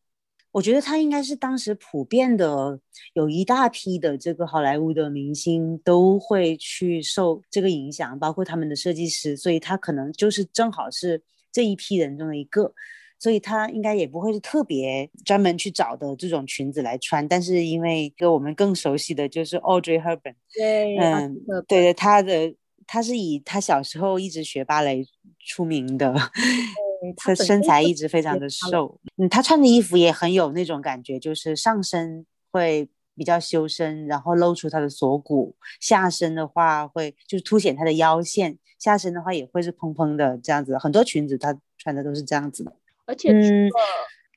[0.52, 2.80] 我觉得他应该是当时普遍的，
[3.14, 12.72] 有一大批的这个好莱坞的明星都会去受这个影响，包括他们的设计师，所以他可能就是正好是这一批人中的一个。
[13.18, 21.35] 所以他应该也不会是特别专门去找的这种裙子来穿，但是因为跟我们更熟悉的就是 Audrey Hepburn，对，啊嗯
[21.66, 22.54] 对对，他的
[22.87, 25.02] 他是以他小时候一直学芭蕾
[25.46, 26.20] 出名的，对
[27.16, 40.76] 她他身材一直非常的瘦，嗯，他穿的衣服也很有那种感觉，就是上身会比较修身，然后露出他的锁骨；下身的话会就是凸显他的腰线，下身的话也会是蓬蓬的这样子。
[40.78, 42.72] 很多裙子他穿的都是这样子的。
[43.04, 43.85] 而且除了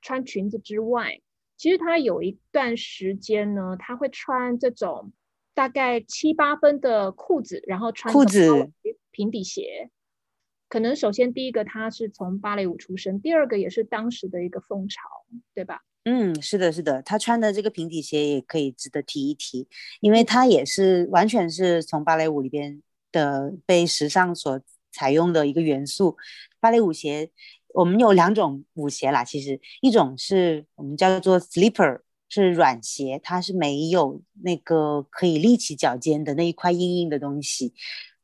[0.02, 1.20] 穿裙子之外，
[1.58, 5.12] 其实他有一段时间呢，他会穿这种
[5.54, 8.70] 大概七八分的裤子，然后穿裤子
[9.12, 9.90] 平底鞋。
[10.70, 15.02] 可能首先第一个他是从芭蕾舞出身，第二个也是当时的一个风潮，
[15.54, 15.82] 对吧？
[16.06, 19.68] 嗯，是的，是的，他穿的这个平底鞋也可以值得提一提，
[20.00, 26.16] 因为他也是完全是从芭蕾舞里边的被时尚所采用的一个元素。
[26.60, 27.32] 芭蕾舞鞋
[27.74, 37.74] 我们有两种舞鞋啦，其实一种是我们叫做 slipper，是软鞋，它是没有那个可以立起脚尖的那一块硬硬的东西。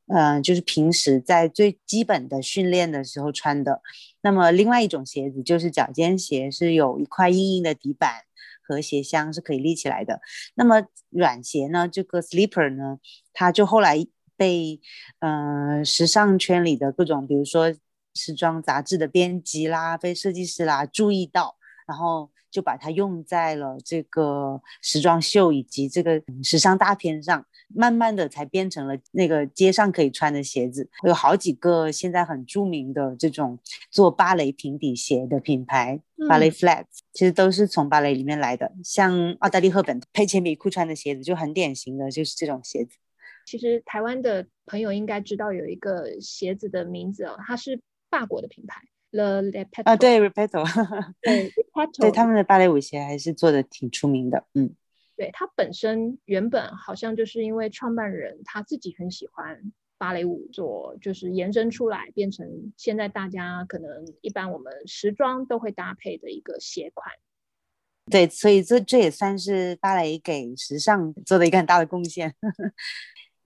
[0.07, 3.81] 嗯，就是平时在最基本的训练的时候穿的。
[4.21, 8.21] 那么，另外一种鞋子就是脚尖鞋，是有一块硬硬的底板
[8.67, 10.21] 和鞋箱是可以立起来的。
[10.55, 12.99] 那么软鞋呢，这个 slipper 呢，
[13.33, 14.05] 它就后来
[14.37, 14.79] 被
[15.19, 17.73] 嗯时尚圈里的各种，比如说
[18.13, 21.55] 时装杂志的编辑啦、被设计师啦注意到，
[21.87, 22.29] 然后。
[22.55, 30.89] 就把它用在了这个时装秀以及这个时尚大片上，慢慢的才变成了那个街上可以穿的鞋子。
[31.03, 33.59] 有好几个现在很著名的这种
[33.91, 38.71] 做芭蕾平底鞋的品牌，芭蕾 flats，其实都是从芭蕾里面来的。
[38.85, 42.95] 像奥黛丽赫本配铅笔裤穿的鞋子就很典型的就是这种鞋子。
[43.45, 48.81] 其实台湾的朋友应该知道有一个鞋子的名字哦，它是法国的品牌。
[49.23, 50.63] Repetto 啊，对 Repetto，
[51.21, 54.75] 对 Repetto，对他们的芭蕾舞鞋还是做的挺出名的，嗯，
[55.15, 63.89] 对，它本身原本好像就是因为创办人他自己很喜欢芭蕾舞，做就是延伸出来变成现在大家可能
[64.21, 67.09] 一般我们时装都会搭配的一个鞋款。
[68.11, 72.35] 对，所以这这也算是芭蕾给时尚做的一个很大的贡献。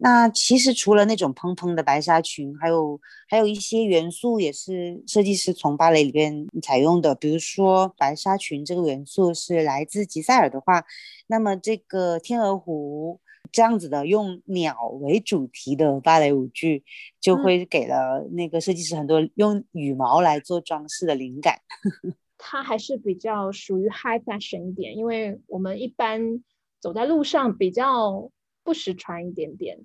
[0.02, 7.14] 那其实除了那种蓬蓬的白纱裙，还有还有一些元素也是设计师从芭蕾里边采用的。
[7.14, 10.86] 比如说白纱裙这个元素是来自吉赛尔的话，
[11.28, 13.20] 那么这个天鹅湖
[13.52, 16.86] 这样子的用鸟为主题的芭蕾舞剧，
[17.20, 21.60] 就会给了那个设计师很多用羽毛来做装饰的灵感。
[22.38, 26.42] 它还是比较属于 high fashion 一点，因为我们一般
[26.80, 28.32] 走在路上比较。
[28.70, 29.80] 不时穿一点点，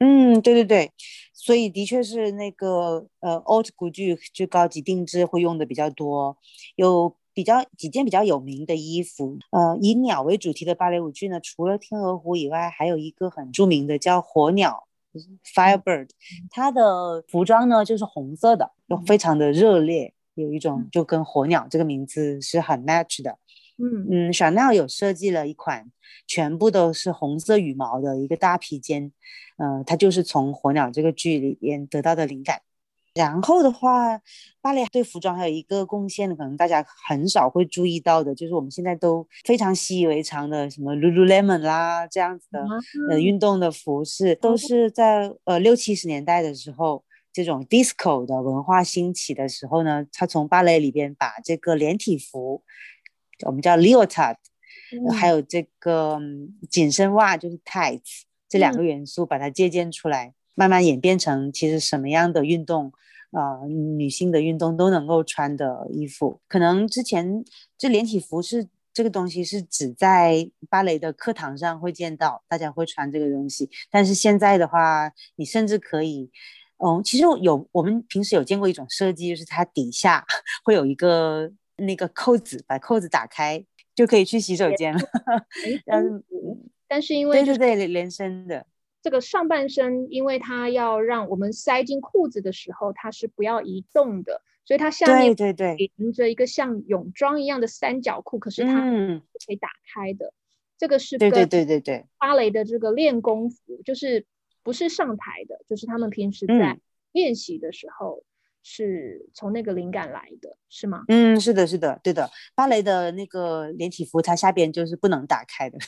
[0.00, 0.90] 嗯，对对对，
[1.32, 6.36] 所以的确是那个呃，old 古剧就高级定制会用的比较多，
[6.74, 14.88] 有比较几件比较有名的衣服，呃，以鸟为主题的芭蕾舞剧呢，除了天鹅湖以外，还有一个很著名的叫火鸟
[15.54, 16.08] ，Firebird，
[16.50, 23.38] 它的服装呢就是红色的，又非常的热烈，有一种就跟火鸟这个名字是很 match 的。
[23.76, 25.90] 嗯嗯，Chanel 有设计了一款
[26.26, 29.12] 全部都是红色羽毛的一个大披肩，
[29.56, 32.60] 呃，它就是从火鸟这个剧里边得到的灵感。
[33.14, 34.20] 然后的话，
[34.60, 42.64] 芭蕾对服装还有一个贡献的，可能大家很少会注意到的，就是我们现在都非常习以为常的什么 Lululemon 啦这样子的
[43.10, 52.62] 呃运动的服饰，都是在呃六七十年代的时候，这种 disco 的文化兴起的时候呢，他从芭蕾里边把这个连体服。
[53.46, 54.36] 我们叫 leotard，
[55.18, 56.20] 还有这个
[56.70, 62.92] 紧身袜，就是 tights，这两个元素把它借鉴出来，慢慢演变成其实什么样的运动，
[63.32, 66.40] 呃，女性的运动都能够穿的衣服。
[66.46, 67.44] 可能之前
[67.76, 73.68] 这连体服是这个东西是只在芭蕾的课堂上会见到，大家会穿这个东西。
[73.90, 76.30] 但是现在的话，你甚至可以，
[76.78, 80.24] 嗯，其实有我们平时有见过一种设计，就是它底下
[80.64, 81.50] 会有一个。
[81.76, 85.00] 那个扣子，把扣子打开就可以去洗手间了。
[85.86, 86.22] 嗯，
[86.86, 88.66] 但是因为对对对连身的
[89.02, 100.32] 这个上半身，因为它要让我们塞进裤子的时候，它是不要移动的，所以它下面对对对连着一个像泳装一样的三角裤，可是它可以打开的。
[100.76, 104.26] 这个是对对对对对芭蕾的这个练功服，就是
[104.62, 106.78] 不是上台的，就是他们平时在
[107.12, 108.24] 练习的时候。
[108.66, 111.02] 是从那个灵感来的，是吗？
[111.08, 112.28] 嗯，是的，是的，对的。
[112.54, 115.78] 芭蕾的那个连体服，它下边就是不能打开的。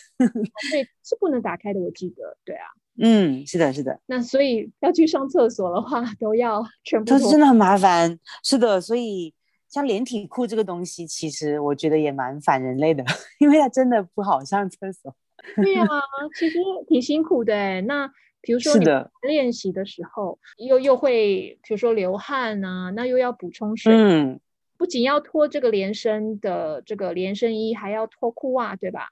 [0.70, 2.36] 对，是不能打开的，我记得。
[2.44, 2.66] 对啊。
[2.98, 3.98] 嗯，是的，是的。
[4.04, 7.10] 那所以要去上厕所的话，都要 全部。
[7.10, 8.20] 它是真的很麻烦。
[8.44, 9.34] 是的，所以
[9.70, 13.02] 像连体裤这个东西，其实我觉得也蛮反人类的，
[13.40, 15.16] 因为它真的不好上厕所。
[15.56, 15.86] 对啊，
[16.38, 17.80] 其实挺辛苦的。
[17.80, 18.10] 那。
[18.46, 18.86] 比如说你
[19.22, 23.92] 练习的时候，又又会比如说流汗啊，那又要补充水。
[23.92, 24.38] 嗯，
[24.76, 29.08] 不仅要脱这个连身的这个连身衣，还要脱裤袜，对吧？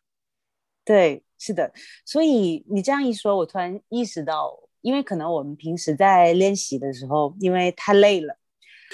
[0.85, 1.72] 对，是的。
[2.07, 8.37] 所以你这样一说，我突然意识到，因为可能我们平时在练习的时候，因为太累了，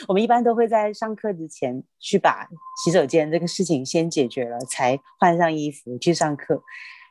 [0.09, 2.49] 我们一般都会在上课之前去把
[2.83, 6.63] 洗手间这个事情先解决了，才换上衣服去上课。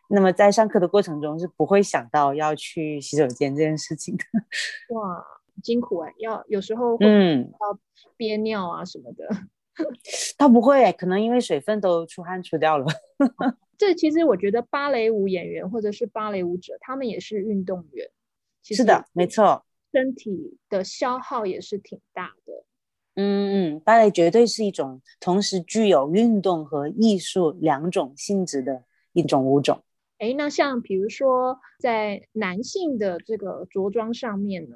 [0.09, 4.23] 那么在上课的过程中是不会想到要去洗手间这件事情的。
[4.95, 5.23] 哇，
[5.63, 7.79] 辛苦哎，要有时候嗯要
[8.17, 9.29] 憋尿啊什么的。
[10.37, 12.85] 倒不会，可能因为水分都出汗出掉了。
[13.77, 18.09] 这其实我觉得芭蕾舞演员或者是芭蕾舞者，他们也是运动员。
[18.63, 22.65] 是的，没错，身体的消耗也是挺大的。
[23.15, 28.83] 嗯嗯，芭蕾绝对是一种同时具有运动和艺术两种性质的
[29.13, 29.81] 一种舞种。
[30.19, 34.75] 哎，那像比如说在男性的这个着装上面呢？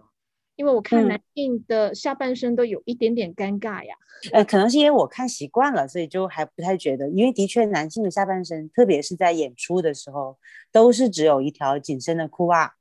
[0.55, 3.95] 因为我看男性的下半身都有一点点尴尬呀。
[4.31, 7.09] 呃，可能是因为我看习惯了，所以就还不太觉得。
[7.09, 10.37] 因为的确，男性的下半身，特别是在演出的时候，
[10.71, 12.75] 都是只有一条紧身的裤袜，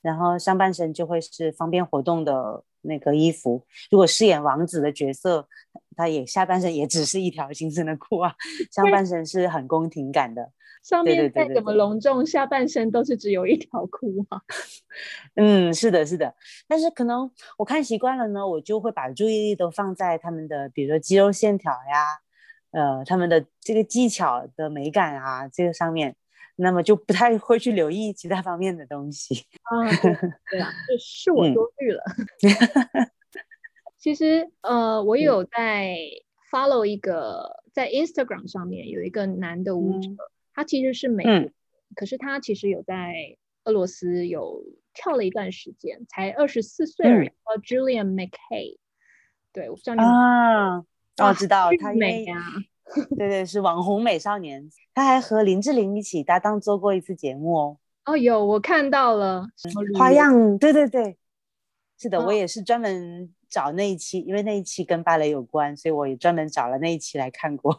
[0.00, 3.64] 然后上半身就会是方便活动的那个衣服。
[3.90, 5.46] 如果饰演王子的角色，
[5.94, 8.34] 他也下半身也只是一条紧身的裤袜，
[8.72, 10.50] 上半身是很宫廷感的。
[10.82, 14.40] 上面再怎么隆重，下半身都是只有一条裤啊。
[15.36, 16.34] 嗯，是的，是的。
[16.66, 22.18] 但是可能我看习惯了呢，我就会把注意力都放在他们的，比如说肌肉线条呀，
[22.72, 26.16] 呃，他们的这个技巧的美感啊，这个上面，
[26.56, 29.46] 那么就不太会去留意其他方面的东西。
[29.62, 29.84] 啊，
[30.50, 32.02] 对啊，是我多虑了。
[33.98, 35.94] 其实，呃，我有在
[36.50, 40.08] follow 一个在 Instagram 上面有一个男的舞者。
[40.60, 41.50] 他其实是美国，
[41.94, 43.14] 可是他其实有在
[43.64, 47.28] 俄罗斯有跳了一段时间，才二十四岁而已。
[47.28, 48.76] 叫 Julian McKay，
[49.54, 50.84] 对，我知道你啊，
[51.26, 52.36] 我知道他美呀，
[53.16, 54.68] 对对，是网红美少年。
[54.92, 57.78] 他还和林志玲一起搭档做过一次节目哦。
[58.04, 59.48] 哦，有我看到了
[59.96, 61.16] 花样，对对对，
[61.98, 67.78] 是的，我也是专门找那一期，因为那一期跟芭蕾有关，所以我也专门找了那一期来看过。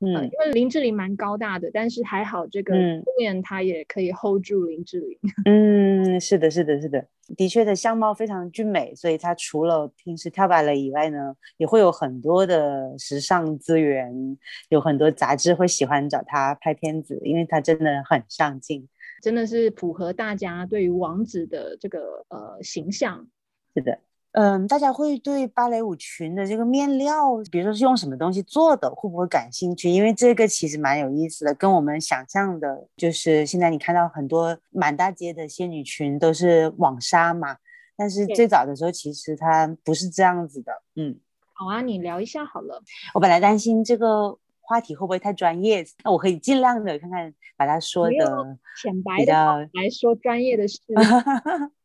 [0.00, 5.18] 嗯，因为林志玲蛮高大的，但是还好这个后面她也可以 hold 住林志玲。
[5.44, 7.04] 嗯，是的，是的，是的，
[7.36, 14.38] 的确的相貌非常俊美，所以她除了平时跳芭蕾以外呢，也会有很多的时尚资源，
[14.68, 18.88] 有很多杂志会喜欢找她拍片子，因为她真的很上镜，
[19.20, 23.26] 真的是符合大家对于王子的这个呃形象。
[23.74, 23.98] 是的。
[24.32, 29.88] 嗯，大家会对芭蕾舞裙的这个面料，比如说是用什么东西做的，会不会感兴趣？
[29.88, 37.56] 因为这个其实蛮有意思的，跟我们想象的，就是现在你看到很多满大街的仙女裙都是网纱嘛，
[37.96, 40.72] 但是最早的时候其实它不是这样子的。
[40.96, 41.18] 嗯，
[41.54, 42.82] 好啊，你聊一下好了。
[43.14, 49.32] 我本来担心这个话题会不会太专业，那我可以尽量的看看把它说的浅白的
[49.72, 50.78] 来说专业的事。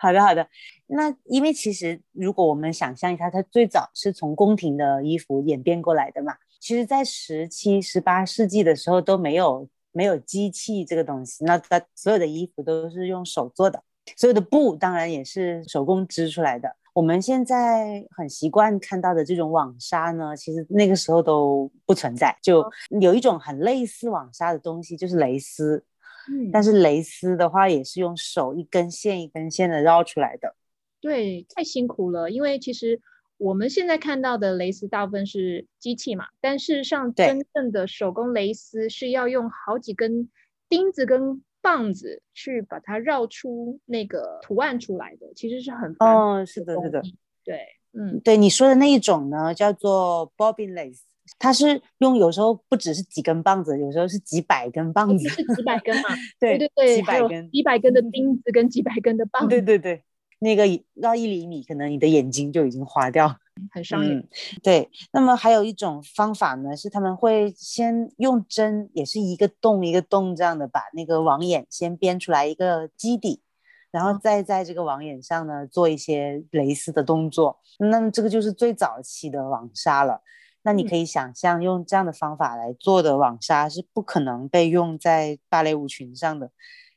[0.00, 0.46] 好的，好的。
[0.86, 6.34] 那因为其实，如果我们想象一下，它最早是从宫廷的衣服演变过来的嘛。
[6.60, 13.82] 其实，在十七、十八世纪的时候都没有没有机器这个东西，那它所有的衣服都是用手做的，
[14.16, 16.76] 所有的布当然也是手工织出来的。
[16.94, 22.64] 我们现在很习惯看到的这种网纱呢，其实那个时候都不存在，就
[23.00, 25.84] 有一种很类似网纱的东西，就是蕾丝。
[26.52, 30.54] 但是蕾丝的话，也是用手一根线一根线的绕出来的。
[31.00, 32.30] 对，太辛苦了。
[32.30, 33.00] 因为其实
[33.36, 40.28] 我们现在看到的蕾丝大部分是机器嘛，但事实上真正的手工蕾丝是要用好几根
[40.68, 47.02] 钉子跟棒子去把它绕出那个图案出来的，其实是很哦，是的，是的，
[47.44, 51.02] 对，嗯，对你说的那一种呢，叫做 bobbin lace。
[51.38, 56.08] 它是用有时候不只是几根棒子，有时候是几百根棒子，是几百根嘛？
[56.38, 59.48] 对对对，几百根，几百根的钉子跟几百根的棒子。
[59.48, 60.02] 对对对，
[60.38, 60.64] 那个
[60.94, 63.36] 绕一厘米，可能你的眼睛就已经花掉，
[63.72, 64.28] 很伤眼。
[64.62, 73.42] 对，那么还有一种方法呢，是他们会先用针，也是一个洞一个洞这样的，把那个网眼先编出来一个基底，
[73.90, 77.58] 然后再在这个网眼上呢做一些蕾丝的动作。
[77.78, 80.22] 那么这个就是最早期的网纱了。
[80.68, 86.50] 那你可以想象，用这样的方法来做的网纱是不可能被用在芭蕾舞裙上的，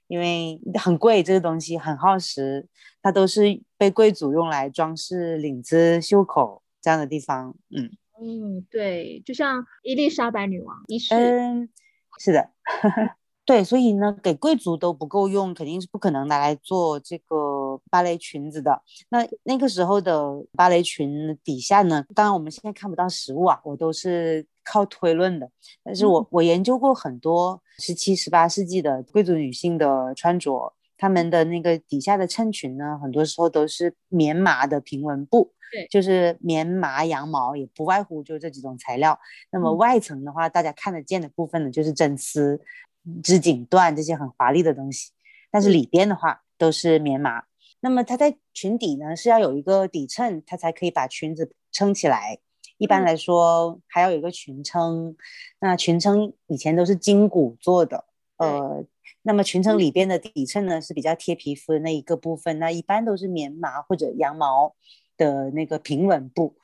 [0.08, 2.68] 因为很贵，这个东西很耗时，
[3.02, 7.56] 它都是被贵族用来装饰领子、袖口这样的地方。
[7.70, 7.90] 嗯。
[8.22, 11.70] 嗯，对，就像伊丽莎白女王一世，嗯，
[12.20, 12.50] 是的，
[13.44, 18.82] 对，所以呢，给贵族都不够用，肯定是不可能拿来做这个芭蕾裙子的。
[19.10, 25.50] 那那个时候的芭蕾裙底下呢，当然我们现在看不到实物啊，我都是靠推论的。
[25.84, 39.20] 但是我我研究过很多十七、十八世纪的贵族女性的穿着，她们的那个底下的衬裙呢，很多时候都是棉麻的平纹布，对，就是棉麻、羊毛，也不外乎就这几种材料。
[39.52, 42.62] 那么外层的话，大家看得见的部分呢，就是真丝。
[43.24, 45.12] 织锦缎这些很华丽的东西，
[45.50, 47.44] 但是里边的话都是棉麻。
[47.80, 52.38] 那么它在裙底呢是要有一个底衬，它才可以把裙子撑起来。
[52.78, 55.16] 一般来说还要有一个裙撑。
[55.60, 58.06] 那裙撑以前都是筋骨做的，
[58.38, 58.86] 呃，
[59.24, 64.76] 那么裙撑里边的底衬呢是比较贴皮肤的那一个部分，那一般都是棉麻或者羊毛
[65.18, 66.56] 的那个平稳布。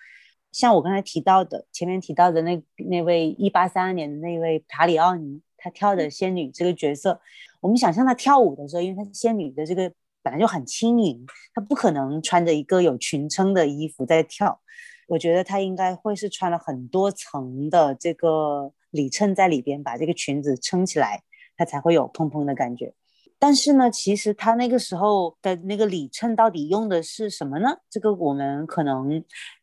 [0.52, 5.42] 像我刚才提到的，前面提到的那那位一八三二年的那位塔里奥尼。
[5.68, 7.20] 她跳的仙女这个角色，
[7.60, 9.92] 我们想象她跳舞的时候，因为她是仙女的这个
[10.24, 14.62] 本来就很轻盈，她不可能穿着一个有裙撑的衣服在跳。
[15.10, 21.24] 我觉得她应该会是穿了很多层的这个里衬在里边，把这个裙子撑起来，
[21.58, 22.94] 她才会有蓬蓬的感觉。
[23.38, 27.78] 但是呢，其实她那个时候的那个里衬到底用的是什么呢？
[27.90, 29.12] 这个我们可能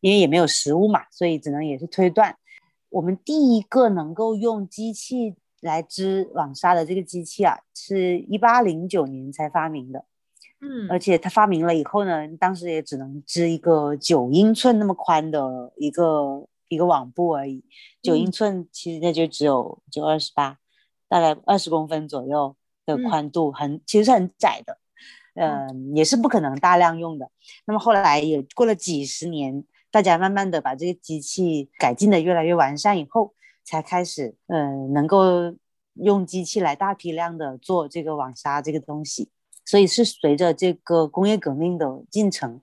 [0.01, 2.35] 因为也没有实物嘛，所以只能也是推断。
[2.89, 5.35] 我们第一个能够用机器。
[5.61, 10.05] 来织网纱的这个机器啊，是一八零九年才发明的，
[10.61, 17.63] 嗯，而且它发明了以后呢，当时也只能织一个九英寸那么宽的一个一个网布而已。
[18.03, 20.59] 九英寸其实那就只有就二十八，
[21.07, 24.77] 大概二十公分左右的宽度，很其实是很窄的，
[25.33, 27.31] 嗯，也是不可能大量用的。
[27.65, 33.33] 那么后来也过了几十年，大家慢慢的把这个机器改进的越来越完善以后。
[33.65, 35.53] 才开始，嗯，能够
[35.95, 39.29] 用机器来大批量的做这个网纱这个东西，
[39.65, 42.61] 所以是随着这个工业革命的进程，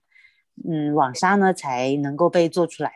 [0.68, 2.92] 嗯，网纱呢才能够被做出来，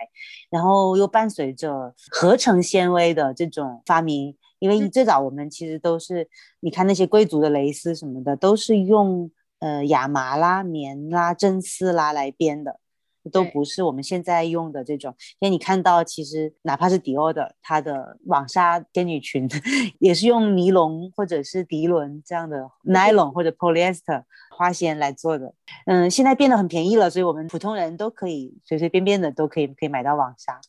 [0.50, 6.28] 然后又伴随着合成纤维的这种发明，因为最早我们其实都是，
[6.60, 12.78] 你看那些贵族的蕾丝什么的，都是用呃亚麻啦、棉啦、真丝啦来编的。
[13.30, 19.48] 都不是我们现在用的这种，因为你看到，其实哪怕是迪奥的，它的网纱仙女裙
[19.98, 25.54] 也是用尼龙或者是涤纶这样的 nylon 或者 polyester 花纤来做的。
[25.86, 30.60] 嗯，现在变得很便宜了，所以我们普通人都可以随随便便的都可以可以买到网纱。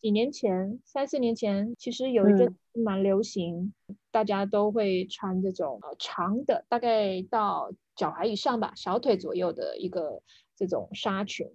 [0.00, 3.74] 几年前，三四年前，其实有一阵蛮流行，
[4.10, 10.22] 大家都会穿这种呃长的，大概到脚踝以上吧，小腿左右的一个
[10.56, 11.46] 这种纱裙。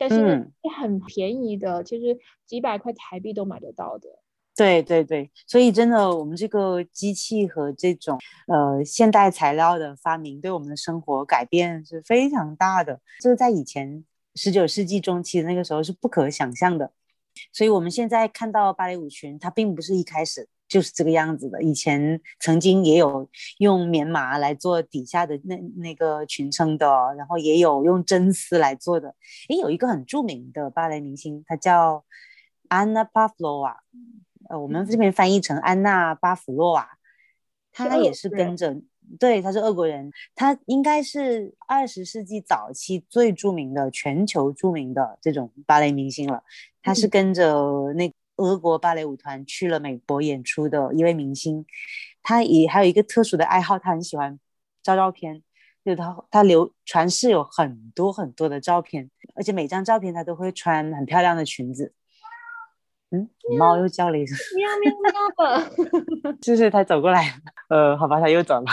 [0.00, 4.08] 但是很便宜的，其实几百块台币都买得到的。
[4.56, 12.98] 对对对，所以真的，我们这个机器和这种呃现代材料的发明，对我们的生活改变是非常大的。
[13.20, 14.02] 这个在以前
[14.34, 16.92] 十九世纪中期那个时候是不可想象的。
[17.52, 20.48] 所以我们现在看到芭蕾舞裙，它并不是一开始。
[20.70, 21.60] 就是这个样子的。
[21.62, 26.86] 以前曾经也有用棉麻来做底下的那那个裙撑的，
[27.18, 29.16] 然后也有用真丝来做的。
[29.48, 32.04] 诶，有一个很著名的芭蕾明星，她叫
[32.68, 33.80] 安娜巴弗洛娃，
[34.48, 36.88] 呃，我们这边翻译成安娜巴甫洛娃，
[37.72, 38.80] 她也是跟着，
[39.18, 46.44] 对，她是俄国人，她应该是二十世纪早期最著名的全球著名的这种芭蕾明星了。
[46.80, 48.08] 她是跟着那。
[48.40, 51.66] 俄国芭蕾舞团去了美国演出的一位明星，
[52.22, 54.40] 他也还有一个特殊的爱好，他很喜欢
[54.82, 55.42] 照照片，
[55.84, 61.92] 就他他流传世有很多很多的照片，而且每张照片他都会穿很漂亮的裙子。
[63.10, 63.28] 嗯，
[63.58, 67.34] 猫又叫了一声，喵喵喵的，就 是他走过来，
[67.68, 68.66] 呃，好吧，他又走了。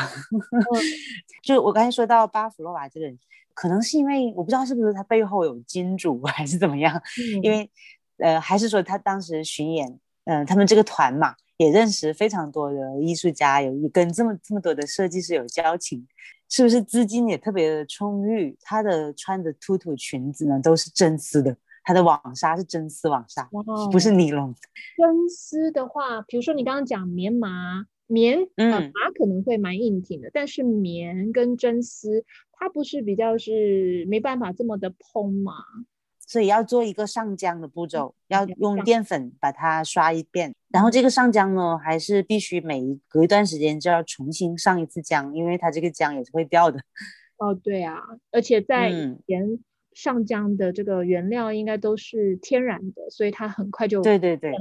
[1.44, 3.18] 就我刚才说到巴甫洛娃这个人，
[3.54, 7.02] 可能是因为我不知道是不是他背后有金主还是怎么样，
[7.44, 7.70] 因为。
[8.18, 16.08] 呃，还是说他当时巡演，嗯，他们这个团嘛，也认识非常多的艺术家，有跟这么这么多的设计师有交情，
[16.50, 18.58] 是不是资金也特别的充裕？
[18.62, 23.50] 他的穿的兔兔裙子呢，都是真丝的，他的网纱是真丝网纱，
[23.92, 24.54] 不是尼龙。
[24.98, 35.54] 真丝的话，比如说你刚刚讲棉麻，棉，嗯，麻可能会蛮硬挺的，但是棉跟真丝，它不是比较是没办法这么的蓬吗？
[36.28, 46.80] 所以要做一个上浆的步骤，要用淀粉把它刷一遍，然后这个上浆呢，还是必须每隔一段时间就要重新上一次浆，因为它这个浆也是会掉的。
[47.40, 48.02] 哦，对啊，
[48.32, 49.60] 而且在以前
[49.94, 54.52] 上浆的这个原料应该都是天然的，所以它很快就对对对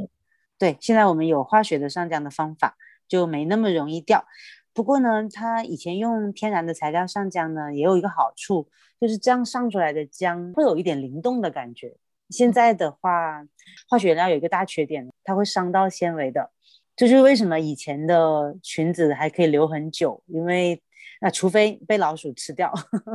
[0.59, 0.77] 对。
[0.81, 2.77] 现在我们有化学的上浆的方法，
[3.09, 4.25] 就没那么容易掉。
[4.73, 8.69] 不过呢，它以前用天然的材料上浆呢，也有一个好处，
[9.01, 11.97] 就是这样上出来的浆会有一点灵动的感觉。
[12.31, 13.47] 现在的话，
[13.89, 16.51] 化学原料有一个大缺点，它会伤到纤维的。
[16.97, 20.83] 这就是为什么以前的裙子还可以留很久，因为
[21.21, 22.73] 那除非被老鼠吃掉，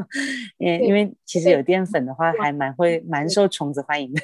[0.60, 4.22] 因因为其实有淀粉的话，还蛮会蛮受虫子欢迎的。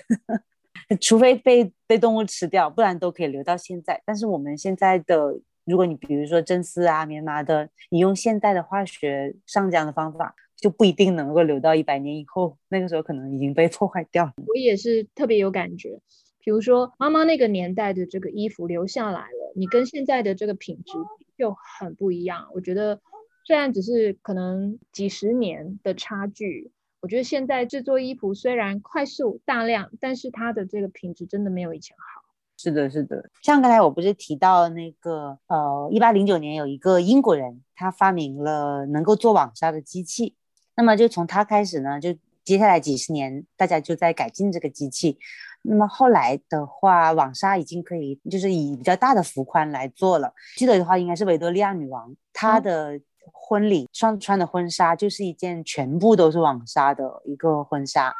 [1.01, 4.01] 除非被被动物吃掉，不然都可以留到现在。
[4.05, 10.33] 但是我们现在的，如果你比如说真丝啊、棉麻的，你用现代的化学上浆的方法。
[10.57, 14.33] 就不一定能够留到一百年以后，那个时候可能已经被破坏掉了。
[14.47, 15.99] 我也是特别有感觉，
[16.39, 20.93] 比如说妈妈那个年代的这个衣服留下来了，你跟现在的这个品质
[21.37, 22.47] 就很不一样。
[22.55, 22.99] 我觉得
[23.45, 32.23] 虽然只是可能几十年的差距，我觉得现在制作衣服虽然快速大量，但是它的这个品质真的没有以前好。
[32.59, 40.33] 是的，是的，像刚才我不是提到那个呃，一八零九年有一个英国人，他发明了能够做网纱的机器。
[40.77, 45.17] 那么就从他开始呢，就接下来几十年，大家就在改进这个机器。
[45.63, 50.31] 那么后来的话，网纱已经可以就是以比较大的幅宽来做了。
[50.55, 53.01] 记得的话，应该是维多利亚女王她的
[53.33, 58.15] 婚礼上穿的婚纱，就是一件全部都是网纱的一个婚纱。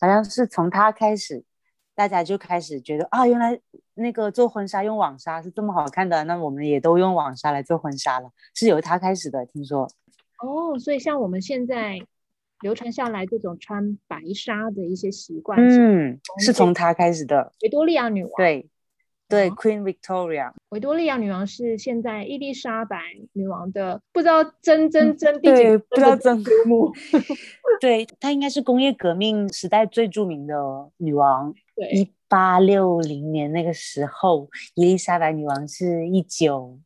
[0.00, 1.42] 好像是从她开始，
[1.94, 3.58] 大家就开始觉得啊，原来
[3.94, 9.88] 那个做婚纱用网纱是这么好看的，那我们也都用网纱来做婚纱了，是由她开始的，听说。
[10.38, 11.98] 哦，所以像我们现在
[12.62, 17.52] 流传下来这种穿白纱的一些习惯，嗯，是从她开始的。
[17.62, 18.66] 维多利亚女王，对
[19.28, 20.52] 对，Queen Victoria。
[20.70, 22.98] 维多利亚女王是现在伊丽莎白
[23.34, 26.90] 女王的不知道真真真第几不知道真祖母。
[27.80, 30.54] 对，她应该是工业革命时代最著名的
[30.96, 31.54] 女王。
[31.74, 36.78] 对，一八六零年那个时候，伊丽莎白女王是一九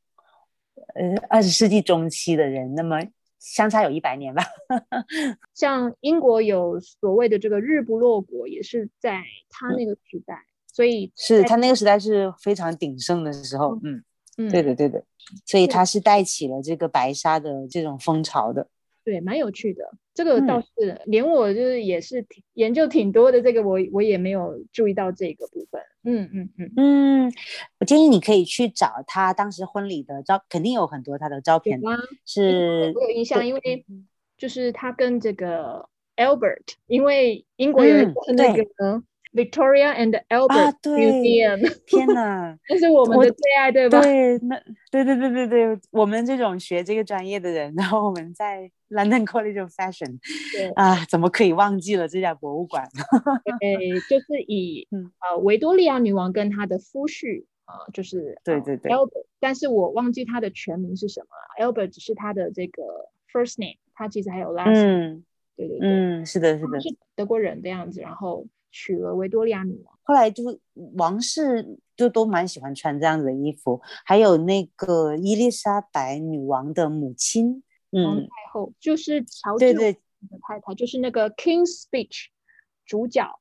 [0.94, 3.00] 呃二十世纪中期的人，那么。
[3.40, 4.44] 相差有一百年吧，
[5.54, 14.04] 像英国有所谓的这个日不落国，也是在他那个时代，所以是他那个时代是非常鼎盛的时候，嗯
[14.36, 15.02] 嗯，对的对的，
[15.46, 18.68] 所以他是带起了这个白纱的这种风潮的。
[19.02, 19.82] 对，蛮有趣的。
[20.12, 25.80] 这个倒是连我就是也是研究挺多的，这个我我也没有注意到这个部分。
[26.04, 27.32] 嗯嗯嗯嗯，
[27.78, 31.80] 我建议你可以去找他当时婚礼的照，肯定有很多他的照片。
[32.24, 33.84] 是，我有印象，因为
[34.36, 37.96] 就是他跟这个 Albert，因为英国有
[38.36, 39.02] 那个。
[39.32, 44.02] Victoria and Albert Museum，天哪， 这是我们的最爱，对吧？
[44.02, 50.18] 对，那对对对对对，我们这种学这个专业的人，然后我们在 London College of Fashion，
[50.52, 52.88] 对啊，怎么可以忘记了这家博物馆？
[53.60, 62.82] 对，就是以呃维多利亚女王跟她的夫婿啊，就是对对对，Albert，但是我忘记他的全名是什么了，Albert 只是他的这个
[63.32, 65.24] first name，他其实还有 last name，嗯
[65.56, 68.46] 对对对，嗯，是的，是的，是德国人的样子，然后。
[68.72, 70.44] 娶了维多利亚女王，后来就
[70.94, 79.92] 王室就都蛮喜欢穿这样子的衣服，还有那个伊丽莎白女王的母亲，嗯，太后就是乔治的
[80.42, 82.08] 太太，就是那个《King's Speech》
[82.86, 83.40] 主角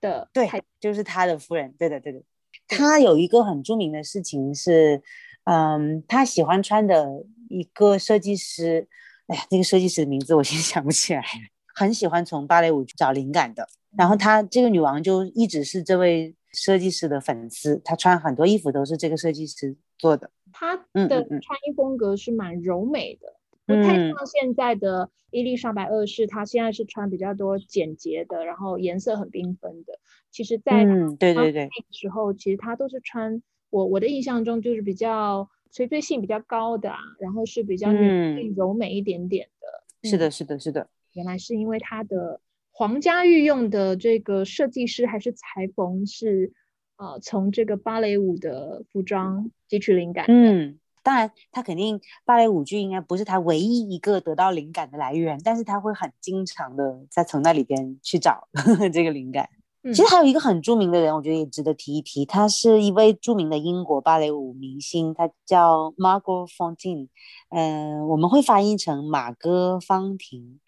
[0.00, 2.22] 的，对，就是他的夫人，对的，对的。
[2.66, 5.02] 他有一个很著名的事情是，
[5.44, 8.86] 嗯，他喜欢穿的一个设计师，
[9.26, 11.26] 哎呀，那个设计师的名字我现在 想不起来了，
[11.74, 13.66] 很喜欢从芭蕾舞找灵感的。
[13.96, 20.30] 然后她这个女王就一直是这位设计师的粉丝，她穿很多衣服都是这个设计师做的。
[20.52, 23.34] 她的穿衣风格是蛮柔美的，
[23.68, 30.00] 不太像现在的伊丽莎白二世，她现在是穿比较多简洁的，然后颜色很缤纷的。
[30.32, 33.40] 其实，在嗯对对对那个时候，其实她都是穿
[33.70, 40.08] 我我的印象中就是比较垂坠性比较高的，啊，然后是比较女柔美一点点的。
[40.08, 40.88] 是的，是的，是的。
[41.12, 42.40] 原来是因为她的。
[42.70, 46.52] 皇家御用的这个设计师还是裁缝是，
[46.96, 50.26] 呃，从这个芭蕾舞的服装汲取灵感。
[50.28, 58.48] 嗯，当然，他肯定芭蕾舞剧应该不是他唯一一个得到灵感的来源，但是他会很经常的在从那里边去找
[58.92, 59.48] 这个灵感。
[59.84, 67.08] 其实还有一个很著名的人，我觉得也值得提一提，他是一位著名的英国芭蕾舞明星，他叫 Margot Fonteyn，
[67.50, 70.60] 嗯，我们会翻译成马哥方婷。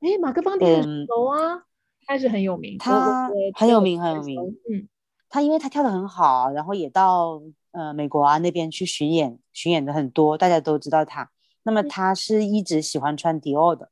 [0.00, 1.64] 哎，马哥方婷很熟啊，
[2.06, 4.38] 他是很有名，他很有名，很有名。
[4.70, 4.88] 嗯，
[5.30, 7.40] 他因为他跳的很好，然后也到
[7.74, 11.30] 呃美国啊那边去巡演，巡演的很多，大家都知道他。
[11.64, 13.90] 那么他是一直喜欢穿迪奥的，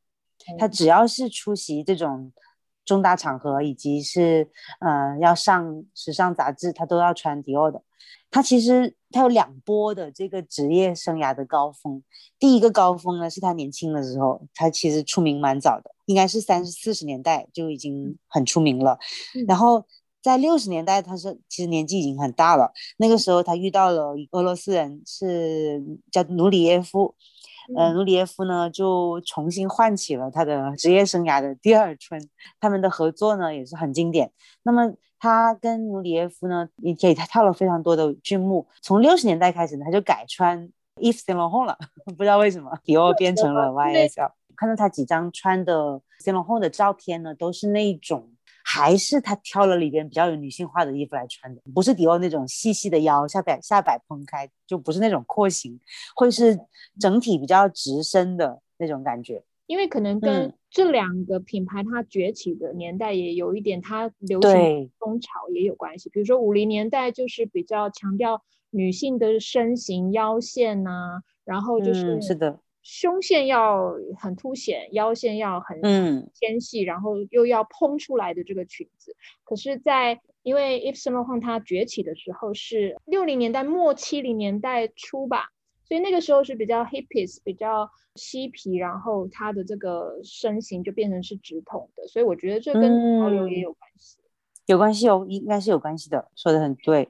[0.58, 2.32] 他只要是出席这种
[2.84, 7.82] 重大场合，以及是呃要上时尚杂志，他都要穿迪奥的。
[8.30, 12.02] 他其实他有两波的这个职业生涯的高峰。
[12.38, 18.98] 第一个高峰呢，是他年轻的时候，他其实出名蛮早的，应该是三四十年代就已经很出名了。
[19.46, 19.86] 然后
[20.22, 22.72] 在六十年代，他是其实年纪已经很大了。
[22.98, 27.14] 那个时候他遇到了俄罗斯人，是叫努里耶夫。
[27.76, 32.20] 呃，努里耶夫呢就重新唤起了他的职业生涯的第二春。
[32.60, 34.32] 他们的合作呢也是很经典。
[34.64, 38.66] 那么他跟努里耶夫呢也给他跳了非常多的剧目。
[38.80, 41.78] 从六十年代开始呢，他就改穿 Yves Saint Laurent 了，
[42.16, 44.32] 不知道为什么，迪奥变成了 YSL。
[44.56, 48.28] 看到他几张穿的 Saint Laurent 的照片呢，都是那种。
[48.64, 55.78] 还是他挑了里边比较有女性化的衣服来穿的，不是迪奥那种细细的腰下摆下摆蓬开，就不是那种廓形，
[56.16, 56.58] 会是
[56.98, 59.42] 整体比较直身的那种感觉。
[59.66, 66.10] 因为可能跟这两个品牌它崛起的年代也有一点，它流行风潮也有关系。
[66.10, 72.58] 比如说五零年代就是比较强调女性的身形腰线呐，然后就是是的。
[72.82, 75.80] 胸线要很凸显，腰线要很
[76.34, 79.14] 纤细，然后又要蓬出来的这个裙子。
[79.44, 85.50] 可是，在因为 Yves Saint Laurent 它崛起的时候是六零年代末七零年代初吧，
[85.84, 92.08] 所以那个时候是比较 hippies，比较嬉皮，然后它的这个身形就变成是直筒的。
[92.08, 94.18] 所以我觉得这跟潮流也有关系，
[94.66, 97.08] 有关系哦，应该是有关系的，说的很对。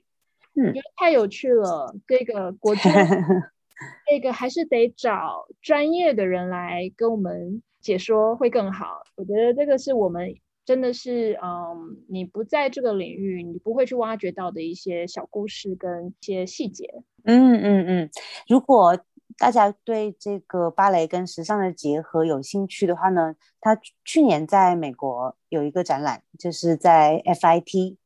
[0.54, 2.82] 嗯，觉得太有趣了，这个国际。
[4.06, 9.02] 这个还是得找专业的人来跟我们解说会更好。
[9.16, 16.84] 我觉得这个是我们真的是，嗯，你不在这个领域，你不会去挖掘到的一些小故事跟一些细节。
[17.24, 18.10] 嗯嗯嗯。
[18.48, 18.96] 如果
[19.38, 27.96] 大家对这个芭蕾跟时尚的结合有兴趣的话呢，他去年在美国有一个展览，就是在 FIT，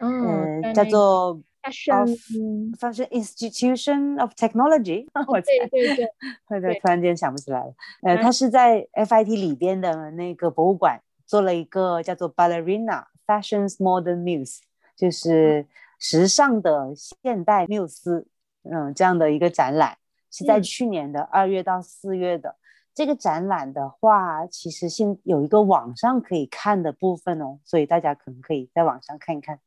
[0.00, 1.40] 嗯，叫做。
[1.70, 6.06] Fashion Fashion Institution of Technology， 我对对对，
[6.46, 7.74] 突然突然间想不起来了。
[8.02, 14.60] 呃，他是在 FIT 里边的那个博物馆做了一个叫做 Ballerina Fashion's Modern Muse，
[14.96, 15.66] 就是
[15.98, 18.26] 时尚的现代缪斯，
[18.64, 19.96] 嗯，这样的一个展览，
[20.30, 22.56] 是在去年的二月到四月的。
[22.92, 29.60] 这个展览的话，其实现有一个网上可以看的部分哦，所以大家可能可以在网上看一看。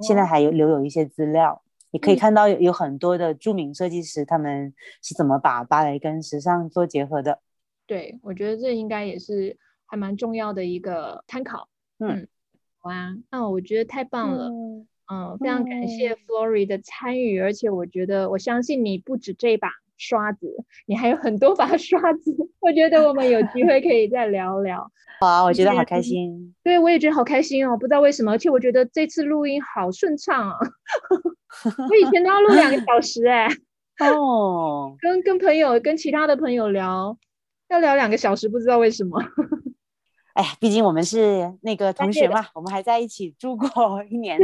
[0.00, 4.72] 现在还有留有一些资料，你可以看到有有很多的著名设计师，他们
[5.02, 7.40] 是怎么把芭蕾跟时尚做结合的。
[7.86, 11.68] 对，我觉得这应该也是还蛮重要的一个参考。
[11.98, 12.28] 嗯，
[12.80, 14.50] 好啊，那我觉得太棒了。
[15.10, 19.70] 嗯，非常感谢 Flory 的参与，而且我觉得我相信你不止这把。
[19.98, 20.46] 刷子，
[20.86, 24.90] 你还有很多把刷子，我觉得我们有机会可以再聊聊。
[25.20, 26.54] 好啊，我觉得好开心。
[26.62, 30.56] 对，我也觉得好开心哦，不知道为什么，而且我觉得这次录音好顺畅啊。
[31.90, 33.48] 我以前都要录两个小时哎。
[34.06, 34.96] 哦。
[35.00, 37.18] 跟跟朋友、跟其他的朋友聊，
[37.68, 39.20] 要聊两个小时，不知道为什么。
[40.34, 44.38] 哎呀，毕竟我们是那个同学嘛，我们还在一起住过一年。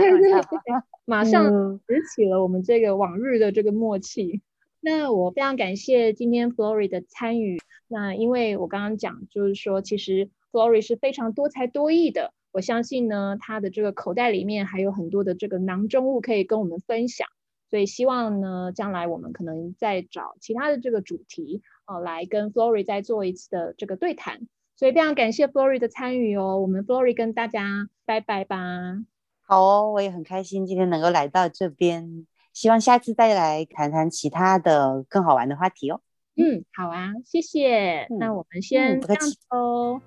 [1.05, 1.45] 马上
[1.87, 4.43] 拾起了我们这个往日的这个默契。
[4.85, 7.59] 那我非常感谢今天 Flory 的参与。
[7.89, 12.35] 那因为我刚刚讲，就是说，其实 Flory 是非常多才多艺的。
[12.53, 17.27] 我相信呢，他的这个口袋里面还有很多的这个囊中物可以跟我们分享。
[17.71, 24.47] 所以希望呢，将来我们可能再找其他的这个主题，呃，来跟 Flory 再做一次的这个对谈。
[24.77, 26.61] 所以非常感谢 Flory 的参与哦。
[26.61, 28.59] 我们 Flory 跟大家拜拜吧。
[29.47, 32.27] 好哦，我也很开心今天能够来到这边。
[32.55, 36.01] 希望下次再来谈谈其他的更好玩的话题哦。
[36.37, 38.07] 嗯，好啊，谢谢。
[38.19, 40.01] 那我们先这样哦。